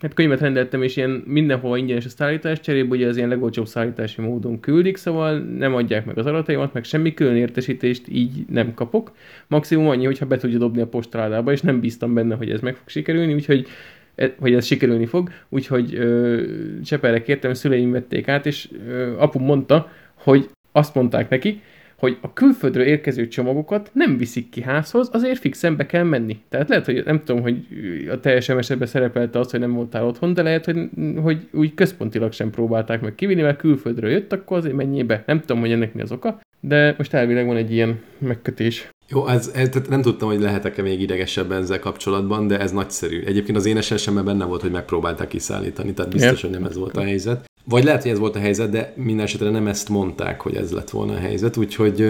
[0.00, 4.20] hát könyvet rendeltem, és ilyen mindenhol ingyenes a szállítás, cserébe ugye az ilyen legolcsóbb szállítási
[4.20, 9.12] módon küldik, szóval nem adják meg az adataimat, meg semmi külön értesítést így nem kapok.
[9.46, 12.76] Maximum annyi, hogyha be tudja dobni a postaládába, és nem bíztam benne, hogy ez meg
[12.76, 13.66] fog sikerülni, úgyhogy
[14.14, 16.42] e- hogy ez sikerülni fog, úgyhogy ö,
[16.84, 21.60] Cseperre kértem, szüleim vették át, és ö, apu mondta, hogy azt mondták neki,
[22.02, 26.40] hogy a külföldről érkező csomagokat nem viszik ki házhoz, azért fixen be kell menni.
[26.48, 27.66] Tehát lehet, hogy nem tudom, hogy
[28.10, 30.88] a teljes esetben szerepelte az, hogy nem voltál otthon, de lehet, hogy,
[31.22, 35.22] hogy úgy központilag sem próbálták meg kivinni, mert külföldről jött, akkor azért menjél be.
[35.26, 38.88] Nem tudom, hogy ennek mi az oka, de most elvileg van egy ilyen megkötés.
[39.08, 43.22] Jó, ez, ez, tehát nem tudtam, hogy lehetek-e még idegesebben ezzel kapcsolatban, de ez nagyszerű.
[43.24, 46.96] Egyébként az én esetemben benne volt, hogy megpróbálták kiszállítani, tehát biztos, hogy nem ez volt
[46.96, 47.50] a helyzet.
[47.64, 50.72] Vagy lehet, hogy ez volt a helyzet, de minden esetre nem ezt mondták, hogy ez
[50.72, 52.00] lett volna a helyzet, úgyhogy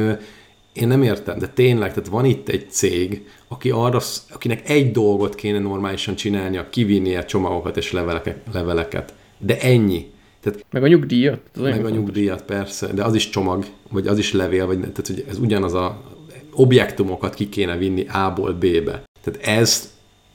[0.72, 4.00] én nem értem, de tényleg, tehát van itt egy cég, aki arra,
[4.30, 9.14] akinek egy dolgot kéne normálisan csinálnia, kivinnie csomagokat és leveleket, leveleket.
[9.38, 10.10] De ennyi.
[10.40, 11.40] Tehát, meg a nyugdíjat.
[11.54, 15.06] Az meg a nyugdíjat, persze, de az is csomag, vagy az is levél, vagy tehát
[15.06, 16.02] hogy ez ugyanaz a
[16.54, 19.02] objektumokat ki kéne vinni A-ból B-be.
[19.22, 19.92] Tehát ez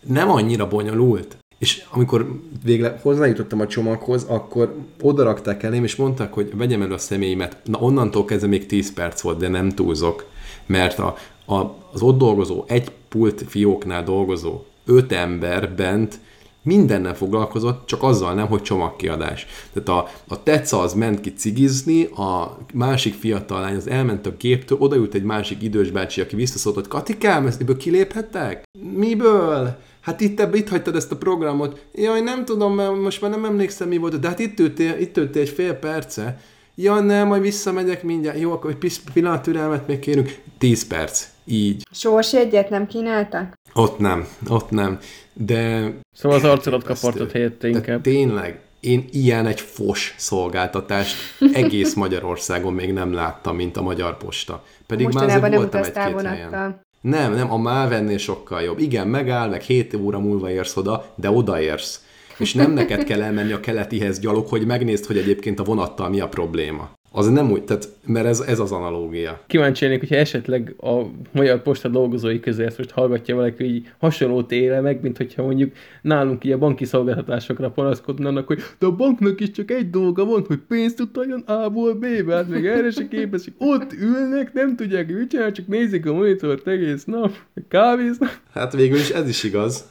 [0.07, 1.37] nem annyira bonyolult.
[1.57, 6.97] És amikor végre hozzájutottam a csomaghoz, akkor odarakták elém, és mondták, hogy vegyem elő a
[6.97, 7.57] személyimet.
[7.63, 10.25] Na onnantól kezdve még 10 perc volt, de nem túlzok.
[10.65, 11.55] Mert a, a,
[11.93, 16.19] az ott dolgozó, egy pult fióknál dolgozó, öt ember bent
[16.67, 19.47] mindennel foglalkozott, csak azzal nem, hogy csomagkiadás.
[19.73, 24.35] Tehát a, a teca az ment ki cigizni, a másik fiatal lány az elment a
[24.37, 28.63] géptől, odaült egy másik idős bácsi, aki visszaszólt, hogy Katikám, ezt miből kiléphettek?
[28.93, 29.77] Miből?
[30.07, 31.85] Hát itt, ebbe, itt hagytad ezt a programot.
[31.93, 35.17] Jaj, nem tudom, mert most már nem emlékszem, mi volt, de hát itt ültél, itt
[35.17, 36.39] ültél egy fél perce.
[36.75, 38.39] Ja, nem, majd visszamegyek mindjárt.
[38.39, 40.35] Jó, akkor egy pillanat türelmet még kérünk.
[40.57, 41.27] Tíz perc.
[41.45, 41.87] Így.
[41.91, 43.53] Sors egyet nem kínáltak?
[43.73, 44.99] Ott nem, ott nem.
[45.33, 45.93] De...
[46.13, 48.01] Szóval az arcolat kapartott helyette inkább.
[48.01, 51.15] Tényleg, én ilyen egy fos szolgáltatást
[51.53, 54.63] egész Magyarországon még nem láttam, mint a Magyar Posta.
[54.85, 56.85] Pedig már azért voltam egy-két helyen.
[57.07, 58.79] Nem, nem, a Mávennél sokkal jobb.
[58.79, 62.01] Igen, megáll, meg 7 óra múlva érsz oda, de odaérsz.
[62.37, 66.19] És nem neked kell elmenni a keletihez gyalog, hogy megnézd, hogy egyébként a vonattal mi
[66.19, 66.95] a probléma.
[67.11, 69.43] Az nem úgy, tehát, mert ez, ez az analógia.
[69.47, 74.51] Kíváncsi lennék, hogyha esetleg a Magyar Posta dolgozói közül ezt most hallgatja valaki, hogy hasonlót
[74.51, 75.71] éle meg, mint hogyha mondjuk
[76.01, 80.59] nálunk ilyen banki szolgáltatásokra panaszkodnának, hogy de a banknak is csak egy dolga van, hogy
[80.67, 83.53] pénzt utaljon A-ból B-be, hát még erre se képesek.
[83.57, 87.31] Ott ülnek, nem tudják mit csinálni, csak nézik a monitort egész nap,
[87.67, 88.41] kávéznak.
[88.53, 89.85] Hát végül is ez is igaz.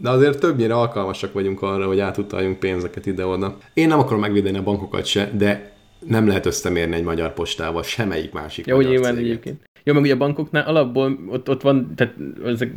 [0.00, 3.56] De azért többnyire alkalmasak vagyunk arra, hogy átutaljunk pénzeket ide-oda.
[3.74, 5.72] Én nem akarom megvédeni a bankokat se, de
[6.06, 9.67] nem lehet összemérni egy magyar postával, semmelyik másik Jó, magyar nyilván egyébként.
[9.82, 12.14] Jó, meg ugye a bankoknál alapból ott, ott van, tehát
[12.44, 12.72] ezek,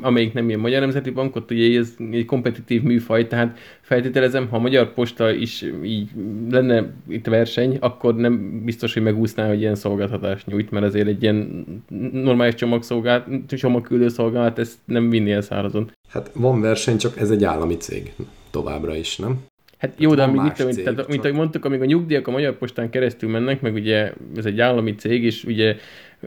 [0.00, 4.56] amelyik nem ilyen magyar nemzeti bank, ott ugye ez egy kompetitív műfaj, tehát feltételezem, ha
[4.56, 6.10] a magyar posta is így
[6.50, 11.22] lenne itt verseny, akkor nem biztos, hogy megúszná, hogy ilyen szolgáltatást nyújt, mert azért egy
[11.22, 11.64] ilyen
[12.12, 15.90] normális csomagszolgált, csomagküldő szolgálat ezt nem vinni el szárazon.
[16.08, 18.12] Hát van verseny, csak ez egy állami cég
[18.50, 19.38] továbbra is, nem?
[19.78, 22.58] Hát jó, de amíg itt, mint, tehát, mint ahogy mondtuk, amíg a nyugdíjak a Magyar
[22.58, 25.76] Postán keresztül mennek, meg ugye ez egy állami cég, és ugye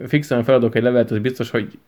[0.06, 1.78] fixen feladok egy levelet, az biztos, hogy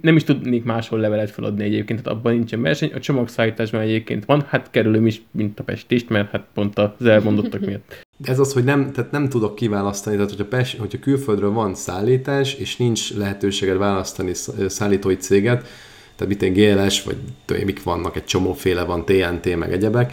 [0.00, 2.92] nem is tudnék máshol levelet feladni egyébként, tehát abban nincsen verseny.
[2.94, 7.60] A csomagszállításban egyébként van, hát kerülöm is, mint a pestist, mert hát pont az elmondottak
[7.66, 8.06] miatt.
[8.24, 12.54] Ez az, hogy nem, tehát nem tudok kiválasztani, tehát hogyha, Pest, hogyha külföldről van szállítás,
[12.54, 14.34] és nincs lehetőséged választani
[14.66, 15.66] szállítói céget,
[16.16, 17.16] tehát mit GLS, vagy
[17.64, 20.12] mik vannak, egy csomóféle van, TNT, meg egyebek,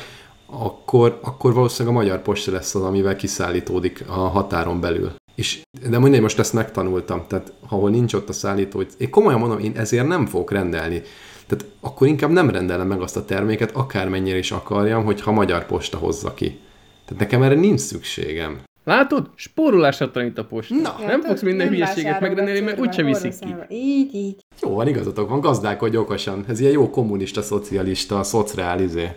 [0.51, 5.11] akkor, akkor valószínűleg a magyar posta lesz az, amivel kiszállítódik a határon belül.
[5.36, 9.39] És, de mondjuk most ezt megtanultam, tehát ha ahol nincs ott a szállító, én komolyan
[9.39, 11.01] mondom, én ezért nem fogok rendelni.
[11.47, 15.65] Tehát akkor inkább nem rendelem meg azt a terméket, akármennyire is akarjam, hogy ha magyar
[15.65, 16.59] posta hozza ki.
[17.05, 18.59] Tehát nekem erre nincs szükségem.
[18.84, 19.29] Látod?
[19.36, 20.75] Spórolásra tanít a posta.
[20.75, 23.55] Na, nem hát, fogsz minden hülyeséget megrendelni, mert úgyse viszik ki.
[23.69, 24.45] Így, így.
[24.61, 26.45] Jó, van igazatok van, gazdálkodj okosan.
[26.47, 29.09] Ez ilyen jó kommunista, szocialista, szociálizé.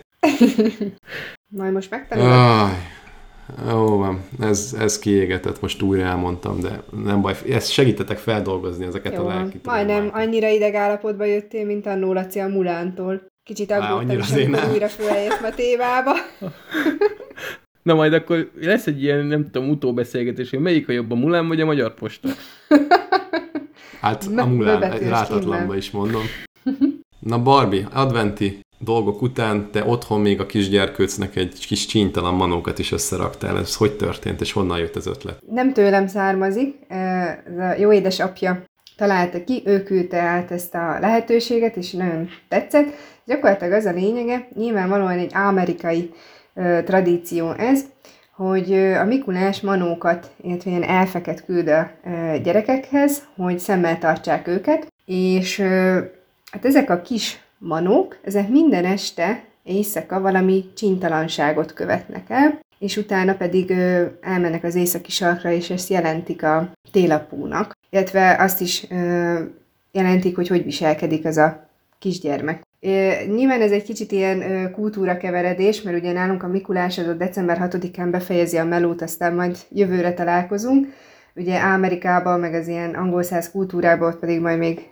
[1.47, 2.69] Majd most megtanulod.
[3.69, 9.13] Jó van, ez, ez kiégetett, most újra elmondtam, de nem baj, ezt segítetek feldolgozni ezeket
[9.13, 13.21] Jó, a lelki Majdnem annyira ideg állapotba jöttél, mint a Laci a Mulántól.
[13.43, 16.11] Kicsit aggódtam amikor újra föleljössz a tévába.
[17.83, 21.47] Na majd akkor lesz egy ilyen, nem tudom, utóbeszélgetés, hogy melyik a jobb, a Mulán
[21.47, 22.29] vagy a Magyar Posta?
[24.01, 26.23] Hát a Mulán, rátatlanba is mondom.
[27.19, 32.91] Na Barbie, adventi dolgok után te otthon még a kisgyerkőcnek egy kis csíntalan manókat is
[32.91, 33.57] összeraktál.
[33.57, 35.39] Ez hogy történt, és honnan jött az ötlet?
[35.49, 38.63] Nem tőlem származik, ez a jó édesapja
[38.97, 42.87] találta ki, ő küldte át ezt a lehetőséget, és nagyon tetszett.
[43.25, 46.11] Gyakorlatilag az a lényege, nyilvánvalóan egy amerikai
[46.85, 47.81] tradíció ez,
[48.35, 51.91] hogy a Mikulás manókat, illetve ilyen elfeket küld a
[52.43, 55.59] gyerekekhez, hogy szemmel tartsák őket, és
[56.51, 63.33] hát ezek a kis manók, ezek minden este éjszaka valami csintalanságot követnek el, és utána
[63.35, 69.39] pedig ö, elmennek az északi sarkra, és ezt jelentik a télapúnak, illetve azt is ö,
[69.91, 72.63] jelentik, hogy hogy viselkedik az a kisgyermek.
[73.27, 78.07] Nyilván ez egy kicsit ilyen kultúrakeveredés, mert ugye nálunk a Mikulás az a december 6-án
[78.11, 80.87] befejezi a melót, aztán majd jövőre találkozunk.
[81.35, 84.87] Ugye Amerikában, meg az ilyen angol száz kultúrában ott pedig majd még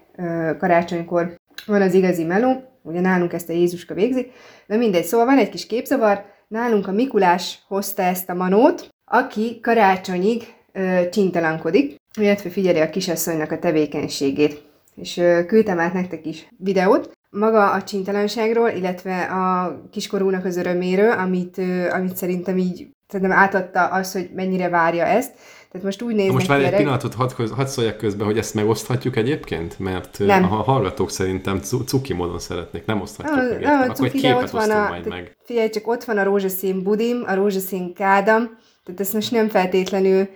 [0.57, 4.31] karácsonykor van az igazi meló, ugye nálunk ezt a Jézuska végzi,
[4.67, 9.59] de mindegy, szóval van egy kis képzavar, nálunk a Mikulás hozta ezt a manót, aki
[9.61, 14.63] karácsonyig ö, csintalankodik, illetve figyeli a kisasszonynak a tevékenységét.
[14.95, 21.11] És ö, küldtem át nektek is videót, maga a csintalanságról, illetve a kiskorúnak az öröméről,
[21.11, 21.57] amit,
[21.91, 25.33] amit szerintem így szerintem átadta az, hogy mennyire várja ezt.
[25.73, 29.15] Tehát most úgy néznek Most várj egy pillanatot, hadd, hadd szóljak közben, hogy ezt megoszthatjuk
[29.15, 29.79] egyébként?
[29.79, 30.43] Mert nem.
[30.43, 33.59] a hallgatók szerintem cuki módon szeretnék, nem oszthatjuk meg.
[33.59, 35.37] Nem, Akkor egy képet ott van a, majd meg.
[35.43, 40.27] Figyelj, csak ott van a rózsaszín budim, a rózsaszín kádam, tehát ezt most nem feltétlenül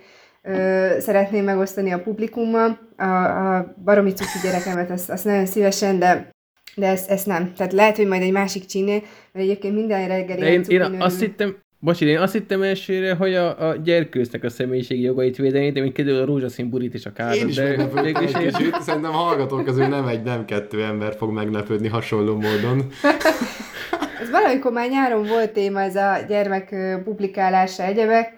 [0.42, 2.78] ö, szeretném megosztani a publikummal.
[2.96, 6.36] A, a baromi cuki gyerekemet, azt, azt nagyon szívesen, de
[6.74, 7.52] de ezt, ezt nem.
[7.54, 11.20] Tehát lehet, hogy majd egy másik csiné, mert egyébként minden reggel De én, én azt
[11.20, 15.80] hittem, Bocsi, én azt hittem elsőre, hogy a, a gyerkőznek a személyiségi jogait védeni, de
[15.80, 17.34] mint kiderül a rózsaszín burit és a kádat.
[17.34, 21.32] Én is de meglepődtem egy kicsit, szerintem hallgatók közül nem egy, nem kettő ember fog
[21.32, 22.86] meglepődni hasonló módon.
[24.22, 26.74] ez valamikor már nyáron volt téma ez a gyermek
[27.04, 28.32] publikálása egyebek.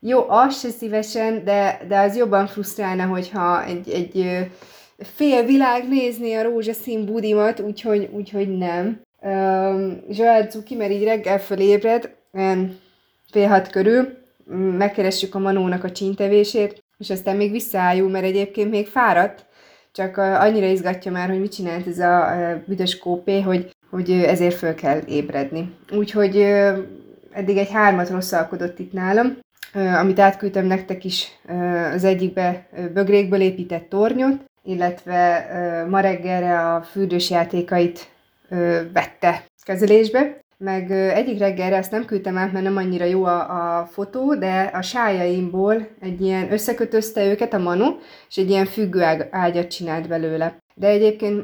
[0.00, 4.46] Jó, az se szívesen, de, de az jobban frusztrálna, hogyha egy, egy
[4.98, 9.00] fél világ nézni a rózsaszín budimat, úgyhogy, úgyhogy nem.
[9.20, 12.14] Um, Joel Zuki, mert így reggel fölébred,
[13.34, 14.08] fél hat körül,
[14.78, 19.46] megkeressük a Manónak a csíntevését, és aztán még visszaálljunk, mert egyébként még fáradt,
[19.92, 24.74] csak annyira izgatja már, hogy mit csinált ez a büdös kópé, hogy, hogy ezért föl
[24.74, 25.74] kell ébredni.
[25.92, 26.36] Úgyhogy
[27.32, 29.38] eddig egy hármat rosszalkodott itt nálam,
[29.72, 31.28] amit átküldtem nektek is
[31.94, 35.46] az egyikbe bögrékből épített tornyot, illetve
[35.90, 38.08] ma reggelre a fürdős játékait
[38.92, 43.86] vette kezelésbe, meg egyik reggelre ezt nem küldtem át, mert nem annyira jó a, a
[43.86, 47.86] fotó, de a sájaimból egy ilyen összekötözte őket a Manu,
[48.28, 50.56] és egy ilyen függő ágyat csinált belőle.
[50.74, 51.42] De egyébként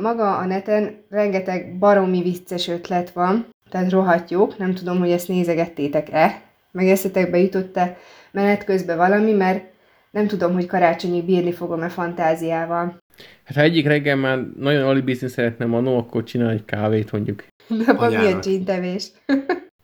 [0.00, 5.28] maga a neten rengeteg baromi vicces ötlet van, tehát rohadt jók, nem tudom, hogy ezt
[5.28, 6.42] nézegettétek-e,
[6.72, 7.96] meg eszetekbe jutott-e
[8.30, 9.64] menet közben valami, mert
[10.10, 12.96] nem tudom, hogy karácsonyig bírni fogom-e fantáziával.
[13.44, 17.44] Hát ha egyik reggel már nagyon alibizni szeretne Manó, akkor csinál egy kávét mondjuk.
[17.84, 19.06] De abban milyen csintevés.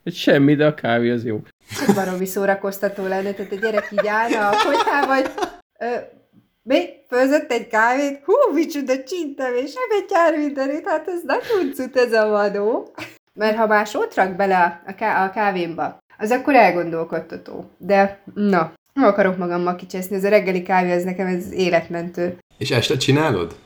[0.05, 1.41] Semmi, de a kávé az jó.
[1.89, 5.31] Ez baromi szórakoztató lenne, tehát a gyerek így állna a konyhá, vagy
[5.79, 5.87] ö,
[6.63, 6.85] mi?
[7.09, 8.21] Főzött egy kávét?
[8.25, 11.39] Hú, micsoda csintevés, nem egy jár mindenét, hát ez nem
[11.77, 12.95] tudsz ez a vadó.
[13.35, 17.71] Mert ha más ott rak bele a, ká- a kávémba, az akkor elgondolkodtató.
[17.79, 22.39] De, na, nem akarok magammal kicseszni, ez a reggeli kávé, ez nekem ez életmentő.
[22.59, 23.57] És este csinálod?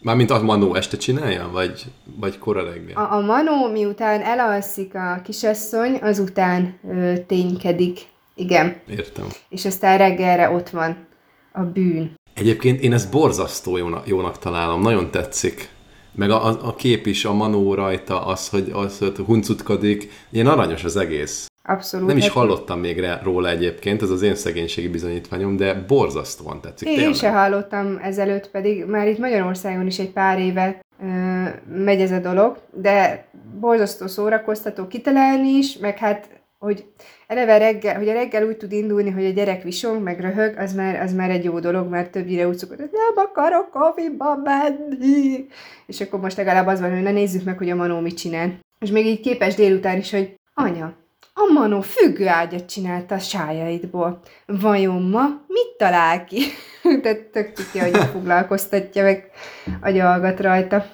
[0.00, 1.84] Mármint a Manó este csinálja, vagy,
[2.16, 2.96] vagy kora reggel?
[2.96, 8.06] A, a Manó miután elalszik a kisasszony, azután ö, ténykedik.
[8.34, 8.80] Igen.
[8.88, 9.26] Értem.
[9.48, 11.06] És aztán reggelre ott van
[11.52, 12.14] a bűn.
[12.34, 15.68] Egyébként én ezt borzasztó jónak, jónak találom, nagyon tetszik.
[16.14, 20.46] Meg a, a, a kép is, a manó rajta, az, hogy, az, hogy huncutkodik, ilyen
[20.46, 21.46] aranyos az egész.
[21.68, 22.06] Abszolút.
[22.06, 26.88] Nem is hallottam még róla egyébként, ez az én szegénységi bizonyítványom, de borzasztóan tetszik.
[26.88, 27.14] Én, tényleg.
[27.14, 31.06] se hallottam ezelőtt, pedig már itt Magyarországon is egy pár éve ö,
[31.84, 33.26] megy ez a dolog, de
[33.60, 36.84] borzasztó szórakoztató kitalálni is, meg hát hogy
[37.26, 40.74] eleve reggel, hogy a reggel úgy tud indulni, hogy a gyerek visong, meg röhög, az
[40.74, 45.46] már, az már egy jó dolog, mert többnyire úgy szokott, hogy nem akarok kofiba menni.
[45.86, 48.58] És akkor most legalább az van, hogy na nézzük meg, hogy a Manó mit csinál.
[48.78, 50.94] És még így képes délután is, hogy anya,
[51.38, 51.84] a Manó
[52.26, 54.20] ágyat csinálta a sájaidból.
[54.46, 56.42] Vajon ma mit talál ki?
[57.02, 59.30] Tehát tök ki, hogy foglalkoztatja, meg
[59.80, 60.86] agyalgat rajta.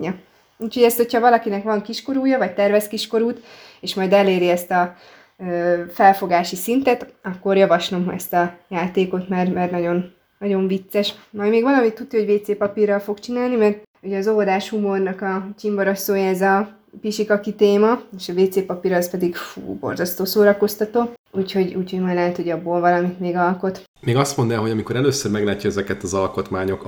[0.00, 0.14] Ja.
[0.58, 3.44] Úgyhogy ezt, hogyha valakinek van kiskorúja, vagy tervez kiskorút,
[3.80, 4.94] és majd eléri ezt a
[5.38, 11.14] ö, felfogási szintet, akkor javaslom ezt a játékot, mert, mert nagyon, nagyon vicces.
[11.30, 15.48] Majd még valamit tudja, hogy WC papírral fog csinálni, mert ugye az óvodás humornak a
[15.58, 16.68] csimbarasszója ez a
[17.00, 22.36] pisikaki téma, és a WC papír az pedig fú, borzasztó szórakoztató, úgyhogy, úgyhogy majd lehet,
[22.36, 23.82] hogy abból valamit még alkot.
[24.00, 26.86] Még azt mondd el, hogy amikor először meglátja ezeket az alkotmányok,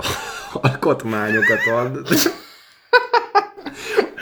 [0.52, 1.58] alkotmányokat,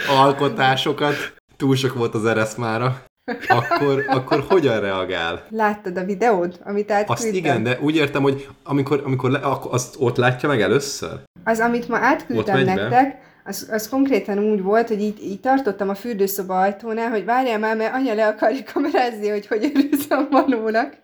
[0.09, 1.14] alkotásokat,
[1.57, 3.03] túl sok volt az ereszmára,
[3.49, 5.45] akkor, akkor hogyan reagál?
[5.51, 7.26] Láttad a videót, amit átküldtem?
[7.26, 11.20] Azt igen, de úgy értem, hogy amikor, amikor le, azt ott látja meg először?
[11.45, 15.95] Az, amit ma átküldtem nektek, az, az konkrétan úgy volt, hogy így, így tartottam a
[15.95, 20.97] fürdőszoba ajtónál, hogy várjál már, mert anya le akarja kamerázni, hogy hogy örülsz a manónak.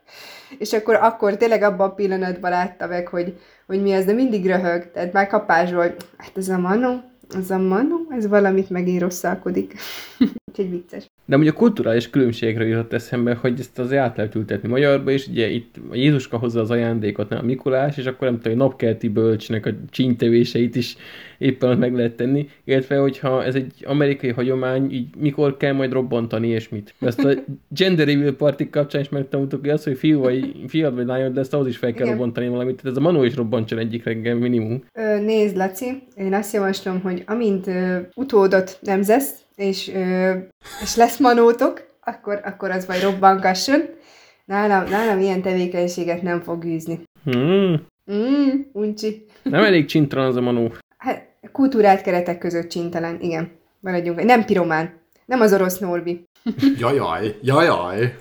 [0.58, 4.46] És akkor, akkor tényleg abban a pillanatban látta meg, hogy, hogy mi ez, de mindig
[4.46, 4.90] röhög.
[4.90, 7.00] Tehát már kapásból, hát ez a manó,
[7.36, 9.74] az a manó, ez valamit megint rosszalkodik.
[10.50, 11.06] Úgyhogy vicces.
[11.24, 15.26] De ugye a kulturális különbségre jutott eszembe, hogy ezt az át lehet ültetni magyarba, és
[15.26, 18.66] ugye itt a Jézuska hozza az ajándékot, nem a Mikulás, és akkor nem tudom, hogy
[18.66, 20.96] napkelti bölcsnek a csíntevéseit is
[21.38, 26.48] éppen meg lehet tenni, illetve hogyha ez egy amerikai hagyomány, így mikor kell majd robbantani,
[26.48, 26.94] és mit.
[27.00, 27.32] Ezt a
[27.68, 31.40] gender reveal party kapcsán is megtanultuk, hogy az, hogy fiú vagy, fiad vagy lányod, de
[31.40, 32.16] ezt ahhoz is fel kell Igen.
[32.16, 34.84] robbantani valamit, tehát ez a Manó is robbantson egyik reggel minimum.
[34.94, 40.32] Ö, nézd, Laci, én azt javaslom, hogy amint ö, utódot nemzesz, és, ö,
[40.82, 43.80] és lesz manótok, akkor, akkor az vagy robbankasson.
[44.44, 47.02] Nálam, nálam ilyen tevékenységet nem fog űzni.
[47.24, 47.86] Hmm.
[48.12, 49.24] Mm, uncsi.
[49.42, 50.72] Nem elég csintalan az a manó.
[50.98, 53.50] Hát, kultúrált keretek között csintelen, igen.
[53.80, 54.22] Maradjunk.
[54.22, 54.92] Nem piromán.
[55.26, 56.24] Nem az orosz Norbi.
[56.78, 58.14] Jajaj, jajaj.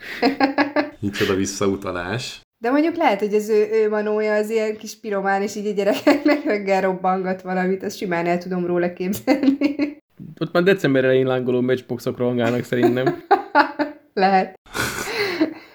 [1.00, 2.42] Nincs oda visszautalás.
[2.58, 5.72] De mondjuk lehet, hogy az ő, ő manója az ilyen kis piromán, és így a
[5.72, 9.98] gyerekeknek reggel robbangat valamit, azt simán el tudom róla képzelni.
[10.40, 13.24] Ott már december elején lángoló matchboxok rohangálnak szerintem.
[14.14, 14.60] lehet.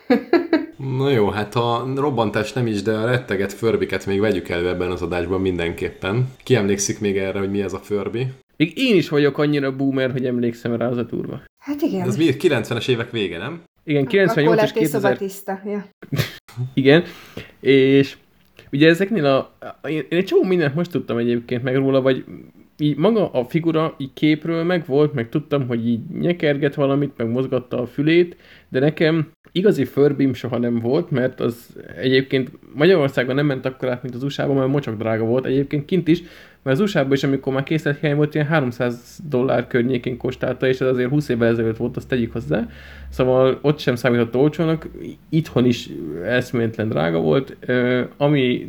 [0.98, 4.90] Na jó, hát a robbantás nem is, de a retteget förbiket még vegyük elő ebben
[4.90, 6.28] az adásban mindenképpen.
[6.42, 8.26] Ki emlékszik még erre, hogy mi ez a förbi?
[8.56, 11.42] Még én is vagyok annyira boomer, hogy emlékszem rá az a turva.
[11.58, 12.08] Hát igen.
[12.08, 13.62] Ez mi 90-es évek vége, nem?
[13.84, 15.18] Igen, 98 és 2000.
[15.64, 15.86] Ja.
[16.74, 17.04] igen,
[17.60, 18.16] és
[18.72, 19.56] ugye ezeknél a...
[19.88, 22.24] Én egy csomó mindent most tudtam egyébként meg róla, vagy
[22.78, 27.30] így maga a figura így képről meg volt, meg tudtam, hogy így nyekerget valamit, meg
[27.30, 28.36] mozgatta a fülét,
[28.68, 34.02] de nekem igazi förbim soha nem volt, mert az egyébként Magyarországon nem ment akkor át,
[34.02, 36.22] mint az USA-ban, mert mocsak drága volt, egyébként kint is,
[36.62, 40.88] mert az USA-ban is, amikor már készlethely volt, ilyen 300 dollár környékén kostálta, és ez
[40.88, 42.68] azért 20 évvel ezelőtt volt, azt tegyük hozzá.
[43.08, 44.88] Szóval ott sem számított olcsónak,
[45.28, 45.88] itthon is
[46.24, 47.56] eszméletlen drága volt,
[48.16, 48.68] ami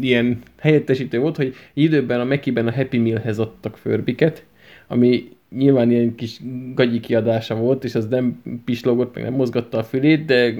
[0.00, 4.44] ilyen helyettesítő volt, hogy időben a Mekiben a Happy Mealhez adtak förbiket,
[4.86, 6.40] ami nyilván ilyen kis
[6.74, 10.54] gagyi kiadása volt, és az nem pislogott, meg nem mozgatta a fülét, de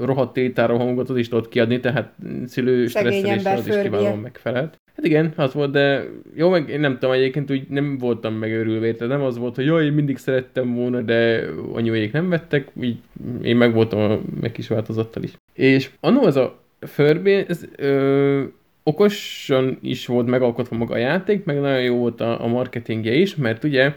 [0.00, 2.12] rohadt tétára hangot az is tudott kiadni, tehát
[2.46, 4.78] szülő stresszelésre az is kiválóan megfelelt.
[4.96, 8.92] Hát igen, az volt, de jó, meg én nem tudom, egyébként úgy nem voltam megőrülve,
[8.92, 12.96] tehát nem az volt, hogy jaj, én mindig szerettem volna, de anyuék nem vettek, így
[13.42, 15.32] én meg voltam a meg kis változattal is.
[15.54, 18.42] És annó ez a Furby, ez ö,
[18.82, 23.36] okosan is volt megalkotva maga a játék, meg nagyon jó volt a, a marketingje is,
[23.36, 23.92] mert ugye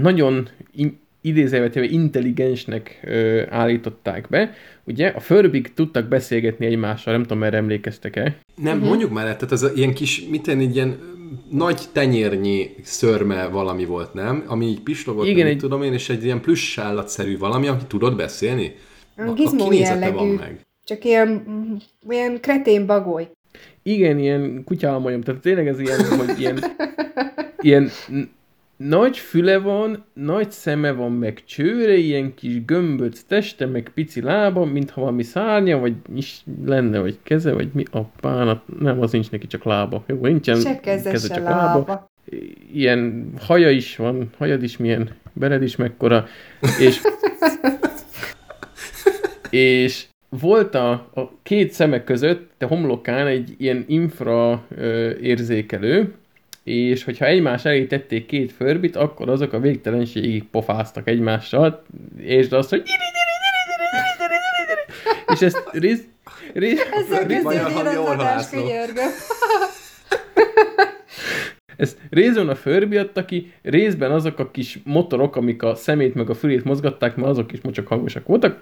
[0.00, 4.54] nagyon in, idézővetve intelligensnek ö, állították be.
[4.84, 8.36] Ugye a förbik tudtak beszélgetni egymással, nem tudom, erre emlékeztek-e?
[8.62, 8.88] Nem, uh-huh.
[8.88, 10.98] mondjuk már, tehát ez a, ilyen kis, mit tenni, egy ilyen
[11.50, 14.44] nagy tenyérnyi szörme valami volt, nem?
[14.46, 15.58] Ami így pislogott, Igen, egy...
[15.58, 18.74] tudom én, és egy ilyen plusz állatszerű valami, aki tudott beszélni?
[19.16, 20.14] A, a jellegű.
[20.14, 20.60] Van meg.
[20.84, 21.44] Csak ilyen,
[22.08, 23.30] ilyen kretén bagoly.
[23.82, 26.58] Igen, ilyen kutyálmajom, tehát tényleg ez ilyen, hogy ilyen,
[27.60, 27.90] ilyen
[28.78, 34.64] nagy füle van, nagy szeme van, meg csőre, ilyen kis gömböc teste, meg pici lába,
[34.64, 39.30] mintha valami szárnya, vagy is lenne, vagy keze, vagy mi a pánat, nem, az nincs
[39.30, 40.04] neki, csak lába.
[40.06, 41.78] Jó, nincsen se keze, keze se csak lába.
[41.78, 42.10] lába.
[42.72, 46.26] Ilyen haja is van, hajad is milyen, bered is mekkora,
[46.80, 47.00] és
[49.50, 56.14] és volt a, a két szemek között, a homlokán egy ilyen infra ö, érzékelő,
[56.68, 61.82] és hogyha egymás elé tették két förbit, akkor azok a végtelenségig pofáztak egymással,
[62.18, 62.82] és azt, hogy
[65.32, 66.04] és ezt rész,
[66.52, 67.10] rész, az
[68.06, 68.46] adás,
[71.76, 76.30] Ezt részben a Furby adta ki, részben azok a kis motorok, amik a szemét meg
[76.30, 78.60] a fülét mozgatták, mert azok is mocsak hangosak voltak,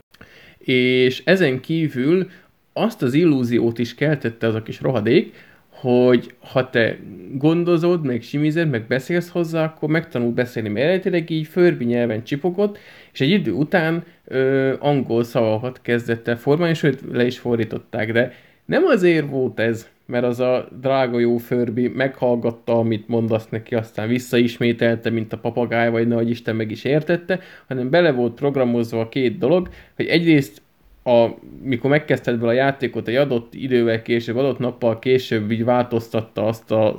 [0.58, 2.30] és ezen kívül
[2.72, 5.34] azt az illúziót is keltette az a kis rohadék,
[5.80, 6.98] hogy ha te
[7.32, 12.78] gondozod, meg simized, meg beszélsz hozzá, akkor megtanul beszélni, mert eredetileg így förbi nyelven csipogott,
[13.12, 18.32] és egy idő után ö, angol szavakat kezdett el formálni, sőt le is fordították, de
[18.64, 24.08] nem azért volt ez, mert az a drága jó förbi meghallgatta, amit mondasz neki, aztán
[24.08, 29.08] visszaismételte, mint a papagáj, vagy nehogy Isten meg is értette, hanem bele volt programozva a
[29.08, 30.62] két dolog, hogy egyrészt
[31.06, 36.46] a, mikor megkezdted vele a játékot, egy adott idővel később, adott nappal később így változtatta
[36.46, 36.96] azt a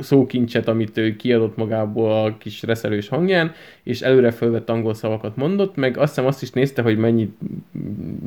[0.00, 3.52] szókincset, amit ő kiadott magából a kis reszelős hangján,
[3.82, 7.32] és előre fölvett angol szavakat mondott, meg azt hiszem azt is nézte, hogy mennyit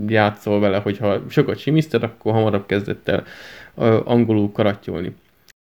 [0.07, 3.23] játszol vele, hogyha sokat simiszted, akkor hamarabb kezdett el
[4.03, 5.13] angolul karattyolni.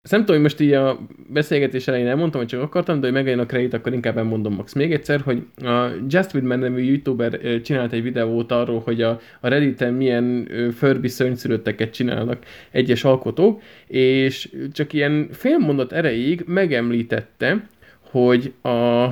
[0.07, 0.99] Ezt nem tudom, hogy most így a
[1.29, 4.73] beszélgetés elején elmondtam, hogy csak akartam, de hogy megjön a kredit, akkor inkább elmondom max.
[4.73, 9.47] Még egyszer, hogy a Just Widman nevű youtuber csinált egy videót arról, hogy a, a
[9.47, 12.37] Redditen milyen Furby szörnyszülötteket csinálnak
[12.71, 17.67] egyes alkotók, és csak ilyen félmondat erejéig megemlítette,
[18.01, 19.07] hogy a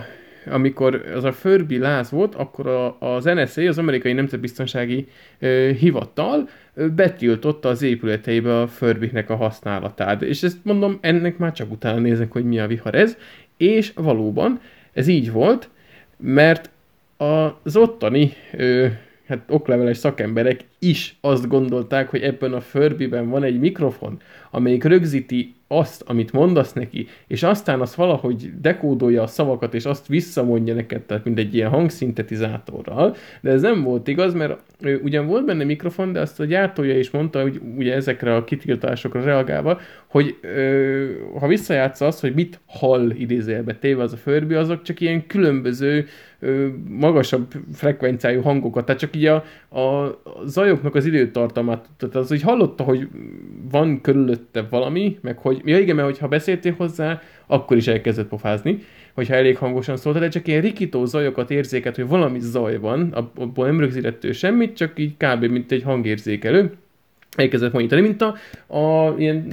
[0.52, 5.08] amikor az a Furby láz volt, akkor a, az NSA, az Amerikai Nemzetbiztonsági
[5.80, 6.50] Hivatal
[6.96, 10.22] betiltotta az épületeibe a Furby-nek a használatát.
[10.22, 13.18] És ezt mondom, ennek már csak utána nézek, hogy mi a vihar ez.
[13.58, 14.60] És valóban
[14.94, 15.70] ez így volt,
[16.18, 16.70] mert
[17.18, 18.88] az ottani ö,
[19.28, 24.22] hát okleveles szakemberek is azt gondolták, hogy ebben a Furby-ben van egy mikrofon,
[24.52, 30.08] amelyik rögzíti azt, amit mondasz neki, és aztán azt valahogy dekódolja a szavakat, és azt
[30.08, 35.28] visszamondja neked, tehát mint egy ilyen hangszintetizátorral, de ez nem volt igaz, mert ő ugyan
[35.28, 39.80] volt benne mikrofon, de azt a gyártója is mondta, hogy ugye ezekre a kitiltásokra reagálva,
[40.08, 41.06] hogy ö,
[41.40, 46.08] ha visszajátsza azt, hogy mit hall idézélbe téve az a Furby, azok csak ilyen különböző
[46.90, 49.36] magasabb frekvenciájú hangokat, tehát csak így a,
[49.80, 53.08] a zajoknak az időtartamát, tehát az, hogy hallotta, hogy
[53.72, 58.80] van körülötte valami, meg hogy, ja igen, mert hogyha beszéltél hozzá, akkor is elkezdett pofázni,
[59.14, 63.66] hogyha elég hangosan szólt, de csak ilyen rikító zajokat érzéket, hogy valami zaj van, abból
[63.66, 65.46] nem rögzített semmit, csak így kb.
[65.46, 66.72] mint egy hangérzékelő
[67.36, 68.36] elkezdett mondani, mint a,
[68.78, 69.48] a ilyen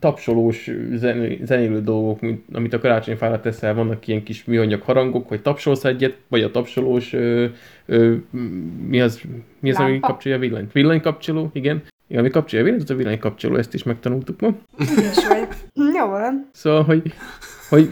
[0.00, 5.42] tapsolós zen, zenélő dolgok, mint, amit a karácsonyfára teszel, vannak ilyen kis műanyag harangok, hogy
[5.42, 7.46] tapsolsz egyet, vagy a tapsolós, ö,
[7.86, 8.14] ö,
[8.88, 9.20] mi az,
[9.60, 10.72] mi az ami kapcsolja a villanyt?
[10.72, 11.82] Villanykapcsoló, igen.
[12.08, 14.48] Igen, ami kapcsolja a villanyt, az a villanykapcsoló, ezt is megtanultuk ma.
[14.78, 15.48] Ügyes vagy.
[15.94, 16.48] Jó van.
[16.52, 17.12] Szóval, hogy,
[17.68, 17.90] hogy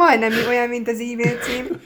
[0.00, 1.80] Majdnem olyan, mint az e-mail cím.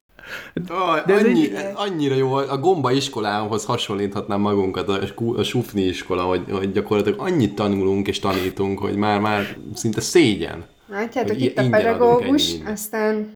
[1.07, 1.72] De annyi, egy...
[1.75, 4.99] annyira jó, a gomba iskolához hasonlíthatnám magunkat, a,
[5.37, 10.64] a sufni iskola, hogy, hogy gyakorlatilag annyit tanulunk és tanítunk, hogy már, már szinte szégyen.
[10.87, 13.33] Látjátok, itt a pedagógus, aztán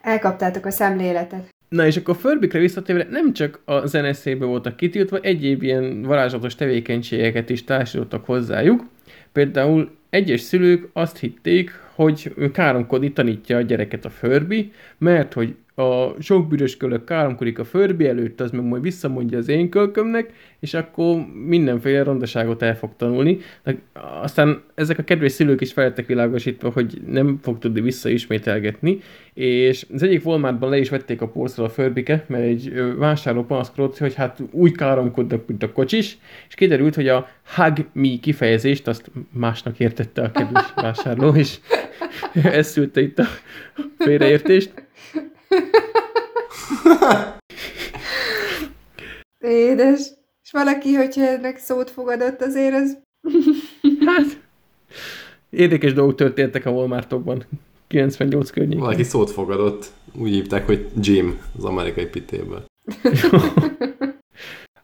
[0.00, 1.48] elkaptátok a szemléletet.
[1.68, 7.50] Na és akkor Förbikre visszatérve nem csak a zeneszébe voltak kitiltva, egyéb ilyen varázslatos tevékenységeket
[7.50, 8.84] is társítottak hozzájuk.
[9.32, 16.14] Például egyes szülők azt hitték, hogy káromkodni tanítja a gyereket a Furby, mert hogy a
[16.18, 20.74] sok büdös kölök káromkodik a Furby előtt, az meg majd visszamondja az én kölkömnek, és
[20.74, 23.38] akkor mindenféle rondaságot el fog tanulni.
[23.64, 23.76] De
[24.22, 28.98] aztán ezek a kedves szülők is felettek világosítva, hogy nem fog tudni visszaismételgetni,
[29.34, 33.98] és az egyik Walmartban le is vették a polcról a Förbike, mert egy vásárló panaszkodott,
[33.98, 36.18] hogy hát úgy káromkodnak, mint a kocsis,
[36.48, 41.58] és kiderült, hogy a hug me kifejezést azt másnak értette a kedves vásárló, és
[42.42, 43.26] ez szülte itt a
[43.98, 44.72] félreértést.
[49.38, 50.00] Édes.
[50.42, 52.98] És valaki, hogyha ennek szót fogadott, azért az...
[54.06, 54.40] hát,
[55.50, 57.44] érdekes dolgok történtek a Walmartokban.
[57.86, 58.80] 98 környékén.
[58.80, 59.92] Valaki szót fogadott.
[60.18, 62.64] Úgy hívták, hogy Jim az amerikai pitéből.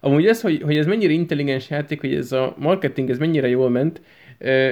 [0.01, 3.71] Amúgy ez, hogy, hogy ez mennyire intelligens játék, hogy ez a marketing ez mennyire jól
[3.71, 4.01] ment,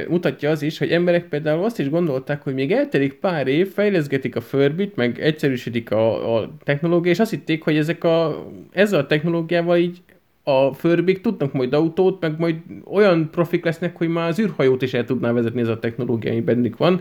[0.09, 4.37] mutatja az is, hogy emberek például azt is gondolták, hogy még eltelik pár év, fejleszgetik
[4.37, 9.07] a förbit, meg egyszerűsítik a, a technológia, és azt hitték, hogy ezek a, ezzel a
[9.07, 9.99] technológiával így
[10.43, 14.95] a förbik tudnak majd autót, meg majd olyan profik lesznek, hogy már az űrhajót is
[14.95, 17.01] el tudná vezetni ez a technológia, ami bennük van.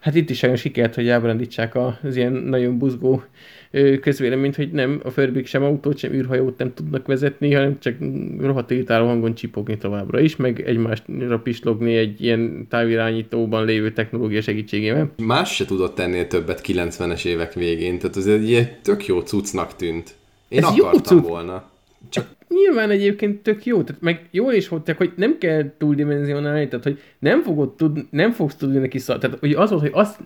[0.00, 3.22] Hát itt is olyan sikert, hogy ábrándítsák az ilyen nagyon buzgó
[4.00, 7.94] közvéleményt, hogy nem, a förbik sem autót, sem űrhajót nem tudnak vezetni, hanem csak
[8.40, 15.12] rohadt irritáló hangon csipogni továbbra is, meg egymásra pislogni egy ilyen távirányítóban lévő technológia segítségével.
[15.16, 19.76] Más se tudott ennél többet 90-es évek végén, tehát ez egy ilyen tök jó cuccnak
[19.76, 20.14] tűnt.
[20.48, 21.28] Én Ez akartam jó cucc.
[21.28, 21.70] volna.
[22.08, 26.84] Csak nyilván egyébként tök jó, tehát meg jól is voltak, hogy nem kell túldimenzionálni, tehát
[26.84, 30.16] hogy nem, fogod tud, nem fogsz tudni neki szó, tehát hogy az volt, hogy az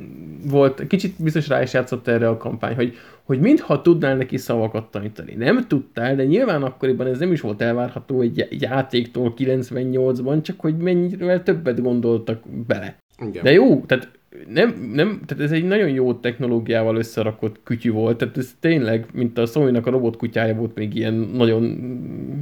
[0.45, 4.91] volt, kicsit biztos rá is játszott erre a kampány, hogy, hogy mintha tudnál neki szavakat
[4.91, 5.35] tanítani.
[5.35, 10.77] Nem tudtál, de nyilván akkoriban ez nem is volt elvárható egy játéktól 98-ban, csak hogy
[10.77, 12.97] mennyivel többet gondoltak bele.
[13.18, 13.43] Igen.
[13.43, 14.11] De jó, tehát
[14.49, 19.39] nem, nem, tehát ez egy nagyon jó technológiával összerakott kütyű volt, tehát ez tényleg, mint
[19.39, 21.78] a sony a robotkutyája volt még ilyen nagyon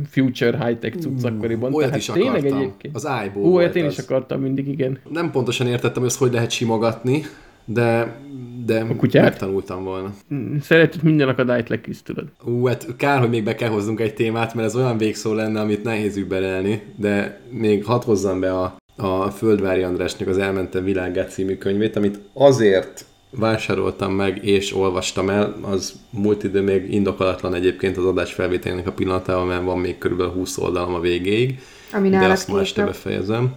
[0.09, 1.75] future high-tech cucc akkoriban.
[1.75, 2.59] Olyat tehát is tényleg akartam.
[2.59, 2.95] Egyébként.
[2.95, 4.99] Az iBo Ó, olyat én is akartam mindig, igen.
[5.09, 7.23] Nem pontosan értettem, hogy ezt hogy lehet simogatni,
[7.65, 8.17] de
[8.65, 9.25] de a kutyát?
[9.25, 10.15] megtanultam volna.
[10.35, 12.25] Mm, szeretett minden akadályt leküzdöd.
[12.45, 15.61] Ú, hát kár, hogy még be kell hoznunk egy témát, mert ez olyan végszó lenne,
[15.61, 21.31] amit nehéz überelni, de még hadd hozzam be a a Földvári Andrásnak az Elmentem világát
[21.31, 27.97] című könyvét, amit azért vásároltam meg és olvastam el, az múlt idő még indokolatlan egyébként
[27.97, 31.59] az adás felvételének a pillanatában, mert van még körülbelül 20 oldalam a végéig,
[31.93, 33.55] Ami de azt ma este befejezem.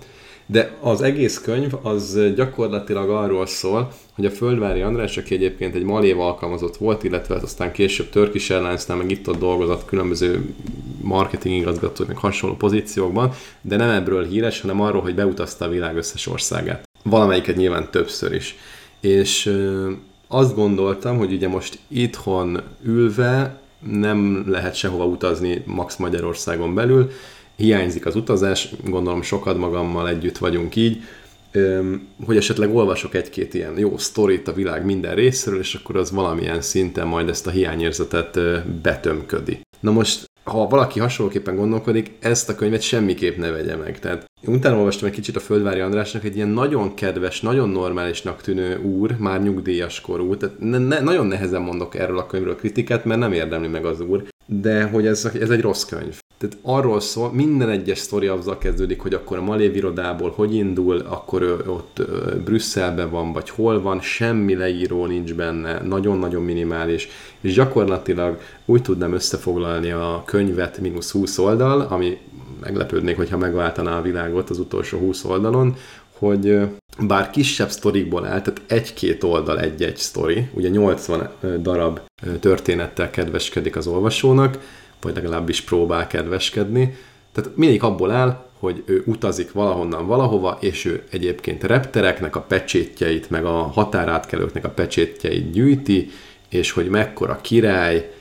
[0.49, 5.83] De az egész könyv az gyakorlatilag arról szól, hogy a Földvári András, aki egyébként egy
[5.83, 10.53] malév alkalmazott volt, illetve aztán később Turkish Airlines-nál meg itt ott dolgozott különböző
[11.01, 13.31] marketing igazgatók, meg hasonló pozíciókban,
[13.61, 16.89] de nem ebből híres, hanem arról, hogy beutazta a világ összes országát.
[17.03, 18.55] Valamelyiket nyilván többször is.
[19.01, 19.53] És
[20.27, 23.59] azt gondoltam, hogy ugye most itthon ülve
[23.91, 27.11] nem lehet sehova utazni Max Magyarországon belül,
[27.57, 31.03] hiányzik az utazás, gondolom sokat magammal együtt vagyunk így,
[32.25, 36.61] hogy esetleg olvasok egy-két ilyen jó sztorit a világ minden részéről, és akkor az valamilyen
[36.61, 38.39] szinten majd ezt a hiányérzetet
[38.81, 39.59] betömködi.
[39.79, 43.99] Na most ha valaki hasonlóképpen gondolkodik, ezt a könyvet semmiképp ne vegye meg.
[43.99, 48.41] Tehát én utána olvastam egy kicsit a Földvári Andrásnak, egy ilyen nagyon kedves, nagyon normálisnak
[48.41, 53.05] tűnő úr, már nyugdíjas korú, tehát ne, ne, nagyon nehezen mondok erről a könyvről kritikát,
[53.05, 56.19] mert nem érdemli meg az úr, de hogy ez, ez egy rossz könyv.
[56.37, 60.97] Tehát arról szól, minden egyes sztori azzal kezdődik, hogy akkor a Malév irodából hogy indul,
[60.97, 62.01] akkor ő ott
[62.45, 67.09] Brüsszelben van, vagy hol van, semmi leíró nincs benne, nagyon-nagyon minimális,
[67.41, 72.17] és gyakorlatilag úgy tudnám összefoglalni a könyvet mínusz 20 oldal, ami
[72.61, 75.75] meglepődnék, hogyha megváltaná a világot az utolsó 20 oldalon,
[76.17, 76.59] hogy
[76.99, 81.29] bár kisebb sztorikból áll, tehát egy-két oldal egy-egy sztori, ugye 80
[81.61, 81.99] darab
[82.39, 84.59] történettel kedveskedik az olvasónak,
[85.01, 86.95] vagy legalábbis próbál kedveskedni.
[87.31, 93.29] Tehát mindig abból áll, hogy ő utazik valahonnan valahova, és ő egyébként reptereknek a pecsétjeit,
[93.29, 96.09] meg a határátkelőknek a pecsétjeit gyűjti,
[96.49, 98.11] és hogy mekkora király,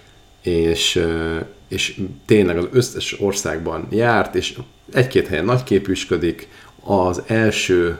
[0.43, 1.03] és,
[1.69, 4.59] és tényleg az összes országban járt, és
[4.93, 6.49] egy-két helyen nagyképűsködik,
[6.87, 7.99] az első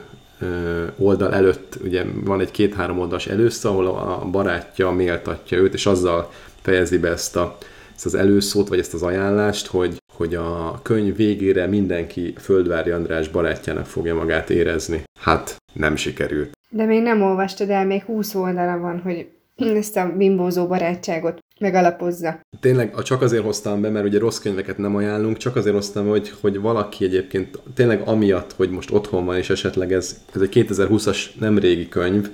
[0.97, 6.31] oldal előtt, ugye van egy két-három oldalas először, ahol a barátja méltatja őt, és azzal
[6.61, 7.57] fejezi be ezt a
[7.95, 13.27] ezt az előszót, vagy ezt az ajánlást, hogy, hogy a könyv végére mindenki Földvári András
[13.29, 15.03] barátjának fogja magát érezni.
[15.19, 16.51] Hát, nem sikerült.
[16.69, 22.39] De még nem olvastad el, még 20 oldala van, hogy ezt a bimbózó barátságot megalapozza.
[22.59, 26.33] Tényleg csak azért hoztam be, mert ugye rossz könyveket nem ajánlunk, csak azért hoztam, hogy,
[26.41, 31.19] hogy valaki egyébként tényleg amiatt, hogy most otthon van, és esetleg ez, ez egy 2020-as
[31.39, 32.29] nem régi könyv,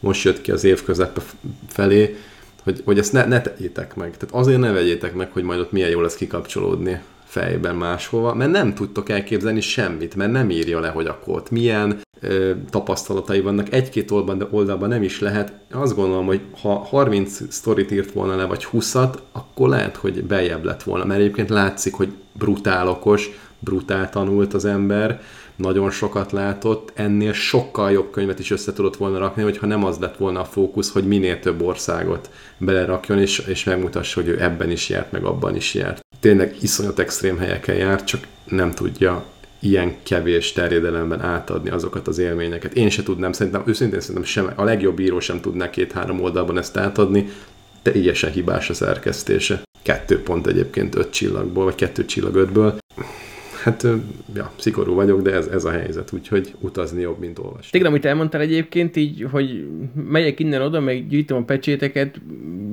[0.00, 1.20] most jött ki az év közepe
[1.68, 2.16] felé,
[2.62, 4.16] hogy, hogy ezt ne, ne tegyétek meg.
[4.16, 7.00] Tehát azért ne vegyétek meg, hogy majd ott milyen jó lesz kikapcsolódni
[7.36, 12.00] fejben máshova, mert nem tudtok elképzelni semmit, mert nem írja le, hogy akkor ott milyen
[12.20, 13.72] ö, tapasztalatai vannak.
[13.72, 15.52] Egy-két oldalban, oldalban nem is lehet.
[15.72, 20.64] Azt gondolom, hogy ha 30 sztorit írt volna le, vagy 20-at, akkor lehet, hogy bejebb
[20.64, 25.20] lett volna, mert egyébként látszik, hogy brutál okos, brutál tanult az ember,
[25.56, 29.98] nagyon sokat látott, ennél sokkal jobb könyvet is össze tudott volna rakni, hogyha nem az
[29.98, 34.70] lett volna a fókusz, hogy minél több országot belerakjon, és, és megmutassa, hogy ő ebben
[34.70, 36.04] is járt, meg abban is járt.
[36.20, 39.24] Tényleg iszonyat extrém helyeken járt, csak nem tudja
[39.60, 42.74] ilyen kevés terjedelemben átadni azokat az élményeket.
[42.74, 46.76] Én se tudnám, szerintem, őszintén szerintem sem, a legjobb író sem tudná két-három oldalban ezt
[46.76, 47.28] átadni,
[47.82, 49.62] teljesen hibás a szerkesztése.
[49.82, 52.78] Kettő pont egyébként öt csillagból, vagy kettő csillag ötből
[53.66, 53.86] hát
[54.34, 57.70] ja, szigorú vagyok, de ez, ez a helyzet, úgyhogy utazni jobb, mint olvasni.
[57.70, 59.68] Tényleg, amit elmondtál egyébként, így, hogy
[60.08, 62.20] megyek innen oda, meg gyűjtöm a pecséteket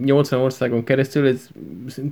[0.03, 1.47] 80 országon keresztül, ez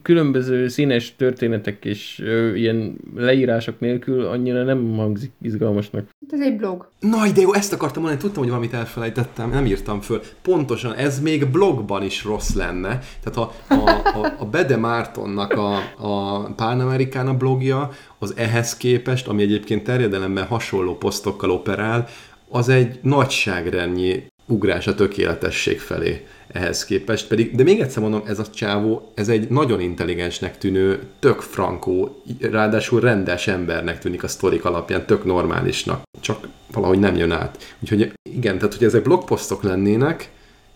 [0.02, 6.10] különböző színes történetek és ö, ilyen leírások nélkül annyira nem hangzik izgalmasnak.
[6.30, 6.90] Ez egy blog.
[7.00, 10.22] Na, de jó, ezt akartam mondani, tudtam, hogy valamit elfelejtettem, nem írtam föl.
[10.42, 13.00] Pontosan, ez még blogban is rossz lenne.
[13.24, 19.28] Tehát a, a, a, a Bede Mártonnak a, a Pán Amerikána blogja, az ehhez képest,
[19.28, 22.08] ami egyébként terjedelemben hasonló posztokkal operál,
[22.50, 27.28] az egy nagyságrendnyi ugrás a tökéletesség felé ehhez képest.
[27.28, 32.24] Pedig, de még egyszer mondom, ez a csávó, ez egy nagyon intelligensnek tűnő, tök frankó,
[32.40, 36.02] ráadásul rendes embernek tűnik a sztorik alapján, tök normálisnak.
[36.22, 37.76] Csak valahogy nem jön át.
[37.80, 40.32] Úgyhogy igen, tehát hogy ezek blogposztok lennének,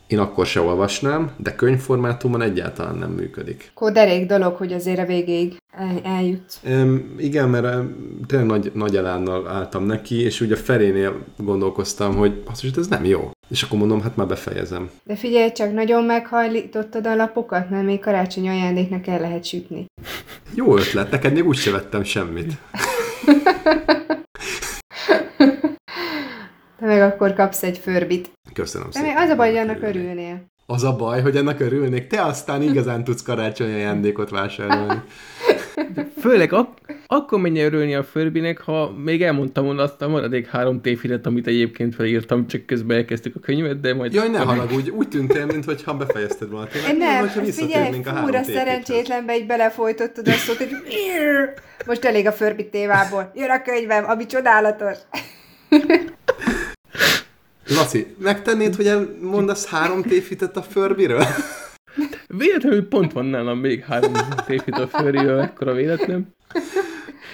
[0.08, 3.72] én akkor se olvasnám, de könyvformátumban egyáltalán nem működik.
[3.74, 6.60] Akkor derék dolog, hogy azért a végéig el, eljut.
[6.64, 7.86] Um, igen, mert
[8.28, 12.88] tényleg nagy, nagy elánnal álltam neki, és ugye a felénél gondolkoztam, hogy az, hogy ez
[12.88, 13.32] nem jó.
[13.50, 14.90] És akkor mondom, hát már befejezem.
[15.04, 19.86] De figyelj csak, nagyon meghajlítottad a lapokat, mert még karácsonyi ajándéknak el lehet sütni.
[20.54, 22.54] Jó ötlet, neked még úgy se vettem semmit.
[26.80, 28.32] Te meg akkor kapsz egy förbit.
[28.54, 29.18] Köszönöm De szépen.
[29.18, 30.46] az a baj, hogy annak örülnél.
[30.66, 32.08] Az a baj, hogy ennek örülnék.
[32.08, 35.02] Te aztán igazán tudsz karácsonyi ajándékot vásárolni.
[36.22, 40.82] Főleg ak- akkor menj örülni a Furbynek, ha még elmondtam volna azt a maradék három
[40.82, 44.14] tévhitet, amit egyébként felírtam, csak közben elkezdtük a könyvet, de majd...
[44.14, 46.68] Jaj, ne haragudj, úgy tűntél, mintha befejezted volna.
[46.68, 50.70] Tényleg, Nem, hogyha figyelj, visszatérnénk a fúra szerencsétlenbe így belefolytottad azt hogy
[51.88, 53.32] most elég a förbit tévából.
[53.36, 54.98] Jön a könyvem, ami csodálatos.
[57.68, 61.24] Laci, megtennéd, hogy mondasz három tévhitet a Furbyről?
[62.28, 64.14] Véletlenül pont van nálam még három
[64.46, 66.34] tévhit a Furbyről, ekkora véletlen.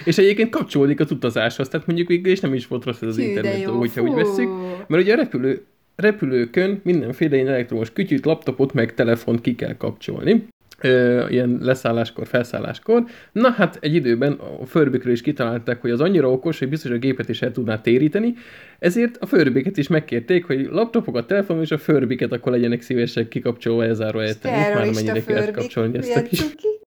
[0.04, 3.18] És egyébként kapcsolódik az utazáshoz, tehát mondjuk végül is nem is volt rossz ez az
[3.18, 4.16] internet, jó, hogyha úgy fú.
[4.16, 4.48] veszük.
[4.86, 5.64] Mert ugye a repülő,
[5.96, 10.46] repülőkön mindenféle ilyen elektromos kütyűt, laptopot, meg telefont ki kell kapcsolni.
[10.82, 13.04] Ö, ilyen leszálláskor, felszálláskor.
[13.32, 16.96] Na hát egy időben a förbikről is kitalálták, hogy az annyira okos, hogy biztos a
[16.96, 18.34] gépet is el tudná téríteni,
[18.78, 23.84] ezért a förbiket is megkérték, hogy laptopokat, telefon és a förbiket akkor legyenek szívesek kikapcsolva
[23.84, 24.56] elzárva érteni.
[24.56, 26.44] Már mennyire kellett kapcsolni ezt a kis.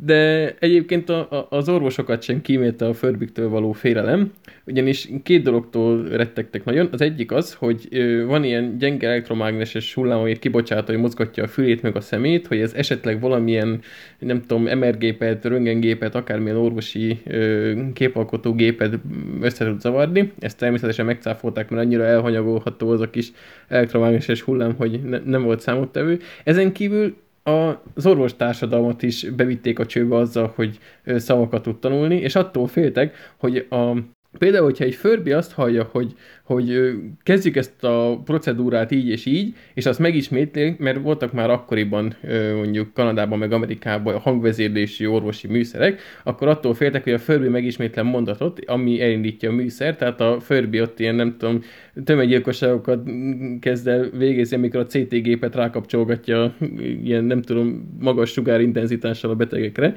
[0.01, 4.31] de egyébként a, a, az orvosokat sem kímélte a förbiktől való félelem,
[4.65, 6.89] ugyanis két dologtól rettegtek nagyon.
[6.91, 11.47] Az egyik az, hogy ö, van ilyen gyenge elektromágneses hullám, amit kibocsát, hogy mozgatja a
[11.47, 13.81] fülét meg a szemét, hogy ez esetleg valamilyen,
[14.19, 18.99] nem tudom, MR-gépet, röntgengépet, akármilyen orvosi ö, képalkotó gépet
[19.41, 20.31] össze tud zavarni.
[20.39, 23.31] Ezt természetesen megcáfolták, mert annyira elhanyagolható az a kis
[23.67, 26.19] elektromágneses hullám, hogy ne, nem volt számottevő.
[26.43, 32.67] Ezen kívül az orvostársadalmat is bevitték a csőbe azzal, hogy szavakat tud tanulni, és attól
[32.67, 33.95] féltek, hogy a
[34.37, 36.91] Például, hogyha egy Furby azt hallja, hogy, hogy
[37.23, 42.15] kezdjük ezt a procedúrát így és így, és azt megismétli, mert voltak már akkoriban
[42.55, 48.05] mondjuk Kanadában meg Amerikában a hangvezérlési orvosi műszerek, akkor attól féltek, hogy a Furby megismétlen
[48.05, 51.61] mondatot, ami elindítja a műszer, tehát a Furby ott ilyen, nem tudom,
[52.03, 53.09] tömeggyilkosságokat
[53.59, 56.55] kezd el végezni, amikor a CT gépet rákapcsolgatja
[57.03, 59.93] ilyen, nem tudom, magas sugárintenzitással a betegekre,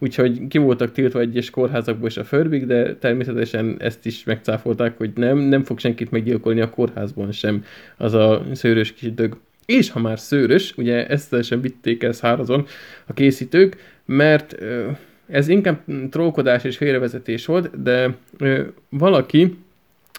[0.00, 5.10] úgyhogy ki voltak tiltva egyes kórházakból is a förbik, de természetesen ezt is megcáfolták, hogy
[5.14, 7.64] nem, nem fog senkit meggyilkolni a kórházban sem
[7.96, 9.36] az a szőrös kis dög.
[9.66, 12.66] És ha már szőrös, ugye ezt sem vitték el szárazon
[13.06, 14.56] a készítők, mert
[15.28, 18.16] ez inkább trókodás és félrevezetés volt, de
[18.88, 19.56] valaki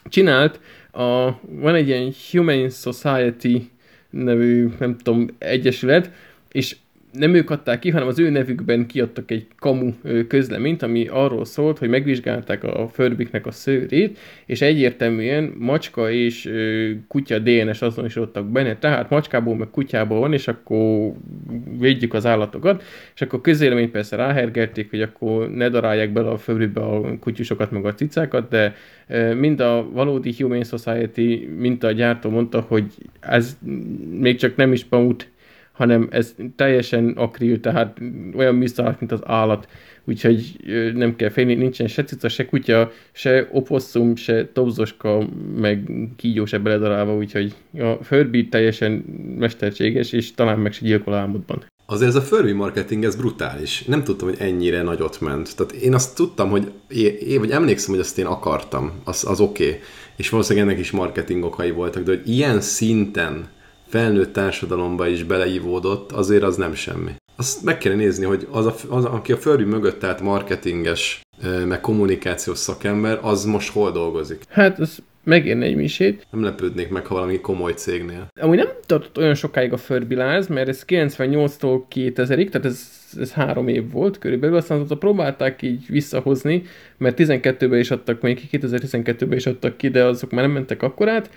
[0.10, 0.60] csinált,
[0.92, 3.70] a, van egy ilyen Humane Society
[4.10, 6.12] nevű, nem tudom, egyesület,
[6.52, 6.76] és
[7.12, 9.94] nem ők adták ki, hanem az ő nevükben kiadtak egy kamu
[10.28, 16.52] közleményt, ami arról szólt, hogy megvizsgálták a förbiknek a szőrét, és egyértelműen macska és
[17.08, 21.12] kutya DNS azonosítottak benne, tehát macskából meg kutyából van, és akkor
[21.80, 22.84] védjük az állatokat,
[23.16, 27.86] és akkor közéleményt persze ráhergelték, hogy akkor ne darálják bele a förbikbe a kutyusokat meg
[27.86, 28.76] a cicákat, de
[29.36, 32.86] mind a valódi Humane Society, mint a gyártó mondta, hogy
[33.20, 33.58] ez
[34.20, 35.31] még csak nem is pamut
[35.72, 38.02] hanem ez teljesen akril, tehát
[38.36, 39.68] olyan műszállat, mint az állat,
[40.04, 40.56] úgyhogy
[40.94, 46.58] nem kell félni, nincsen se cica, se kutya, se oposszum, se tobzoska, meg kígyó se
[46.58, 48.92] beledarálva, úgyhogy a Furby teljesen
[49.38, 51.64] mesterséges, és talán meg se gyilkol álmodban.
[51.86, 53.84] Azért ez a Furby marketing, ez brutális.
[53.84, 55.56] Nem tudtam, hogy ennyire nagyot ment.
[55.56, 56.72] Tehát én azt tudtam, hogy
[57.28, 59.68] én, vagy emlékszem, hogy azt én akartam, az, az oké.
[59.68, 59.80] Okay.
[60.16, 63.48] És valószínűleg ennek is marketing okai voltak, de hogy ilyen szinten
[63.92, 67.12] felnőtt társadalomba is beleívódott, azért az nem semmi.
[67.36, 71.22] Azt meg kell nézni, hogy az, a, az aki a Furby mögött állt marketinges,
[71.68, 74.44] meg kommunikációs szakember, az most hol dolgozik.
[74.50, 76.28] Hát ez megérne egy misét.
[76.32, 78.28] Nem lepődnék meg, ha valami komoly cégnél.
[78.42, 82.90] Amúgy nem tartott olyan sokáig a Furby láz, mert ez 98-tól 2000-ig, tehát ez,
[83.20, 86.64] ez három év volt körülbelül, aztán azóta próbálták így visszahozni,
[86.98, 91.30] mert 12-ben is adtak, még 2012-ben is adtak ki, de azok már nem mentek akkorát,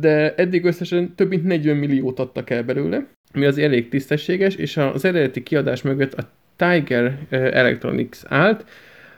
[0.00, 4.76] de eddig összesen több mint 40 milliót adtak el belőle, ami az elég tisztességes, és
[4.76, 8.64] az eredeti kiadás mögött a Tiger Electronics állt,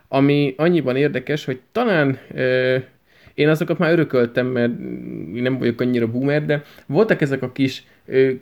[0.09, 2.19] ami annyiban érdekes, hogy talán
[3.35, 4.73] én azokat már örököltem, mert
[5.33, 7.85] nem vagyok annyira boomer, de voltak ezek a kis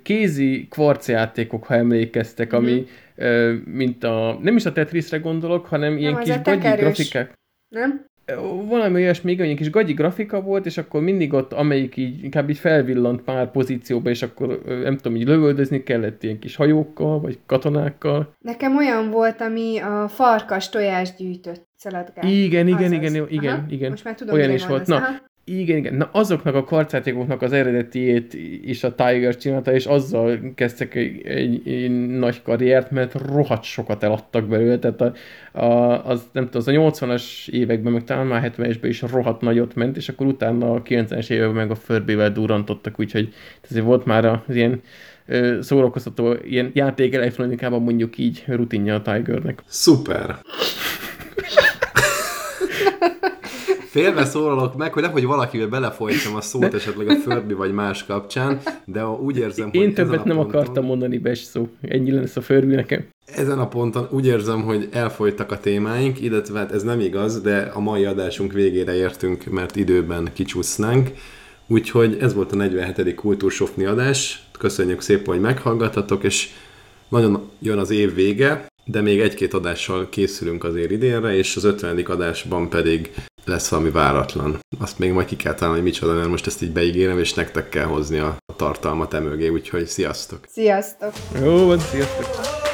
[0.02, 2.56] kézi kvarcjátékok, ha emlékeztek, Mhm.
[2.56, 2.86] ami
[3.16, 7.32] ö, mint a, nem is a Tetrisre gondolok, hanem ilyen az kis gagyi grafikák.
[7.68, 8.04] Nem?
[8.68, 12.50] Valami olyasmi, igen, egy kis gagyi grafika volt, és akkor mindig ott, amelyik így, inkább
[12.50, 17.38] így felvillant pár pozícióba, és akkor nem tudom, így lövöldözni kellett ilyen kis hajókkal, vagy
[17.46, 18.34] katonákkal.
[18.38, 22.30] Nekem olyan volt, ami a farkas tojást gyűjtött szaladgál.
[22.30, 22.92] Igen, igen, Azaz.
[22.92, 23.90] igen, igen, Aha, igen.
[23.90, 24.86] Most már tudom, Olyan is volt.
[24.86, 25.00] Na.
[25.44, 25.94] Igen, igen.
[25.94, 31.68] Na azoknak a karcátékoknak az eredetiét is a Tiger csinálta, és azzal kezdtek egy, egy,
[31.68, 35.12] egy nagy karriert, mert rohadt sokat eladtak belőle, tehát a,
[35.58, 39.74] a, az, nem tudom, az a 80-as években, meg talán már 70-esben is rohadt nagyot
[39.74, 43.34] ment, és akkor utána a 90-es években meg a Furby-vel durrantottak, úgyhogy
[43.70, 44.80] ezért volt már az ilyen
[45.26, 49.62] ö, szórakoztató, ilyen játék elektronikában mondjuk így rutinja a Tigernek.
[49.66, 50.36] Szuper!
[53.92, 58.60] félve szólalok meg, hogy nehogy valakivel belefolytsam a szót esetleg a Furby vagy más kapcsán,
[58.84, 61.68] de úgy érzem, Én hogy többet ezen a nem ponton, akartam mondani bes szó.
[61.80, 63.06] Ennyi lesz a Furby nekem.
[63.24, 67.70] Ezen a ponton úgy érzem, hogy elfolytak a témáink, illetve hát ez nem igaz, de
[67.74, 71.10] a mai adásunk végére értünk, mert időben kicsúsznánk.
[71.66, 73.14] Úgyhogy ez volt a 47.
[73.14, 74.46] Kultúrsofni adás.
[74.58, 76.48] Köszönjük szépen, hogy meghallgattatok, és
[77.08, 81.98] nagyon jön az év vége, de még egy-két adással készülünk azért idénre, és az 50.
[81.98, 83.10] adásban pedig
[83.44, 84.60] lesz valami váratlan.
[84.80, 87.68] Azt még majd ki kell találni, hogy micsoda, mert most ezt így beígérem, és nektek
[87.68, 90.46] kell hozni a tartalmat emögé, úgyhogy sziasztok!
[90.48, 91.12] Sziasztok!
[91.42, 92.71] Jó van, sziasztok!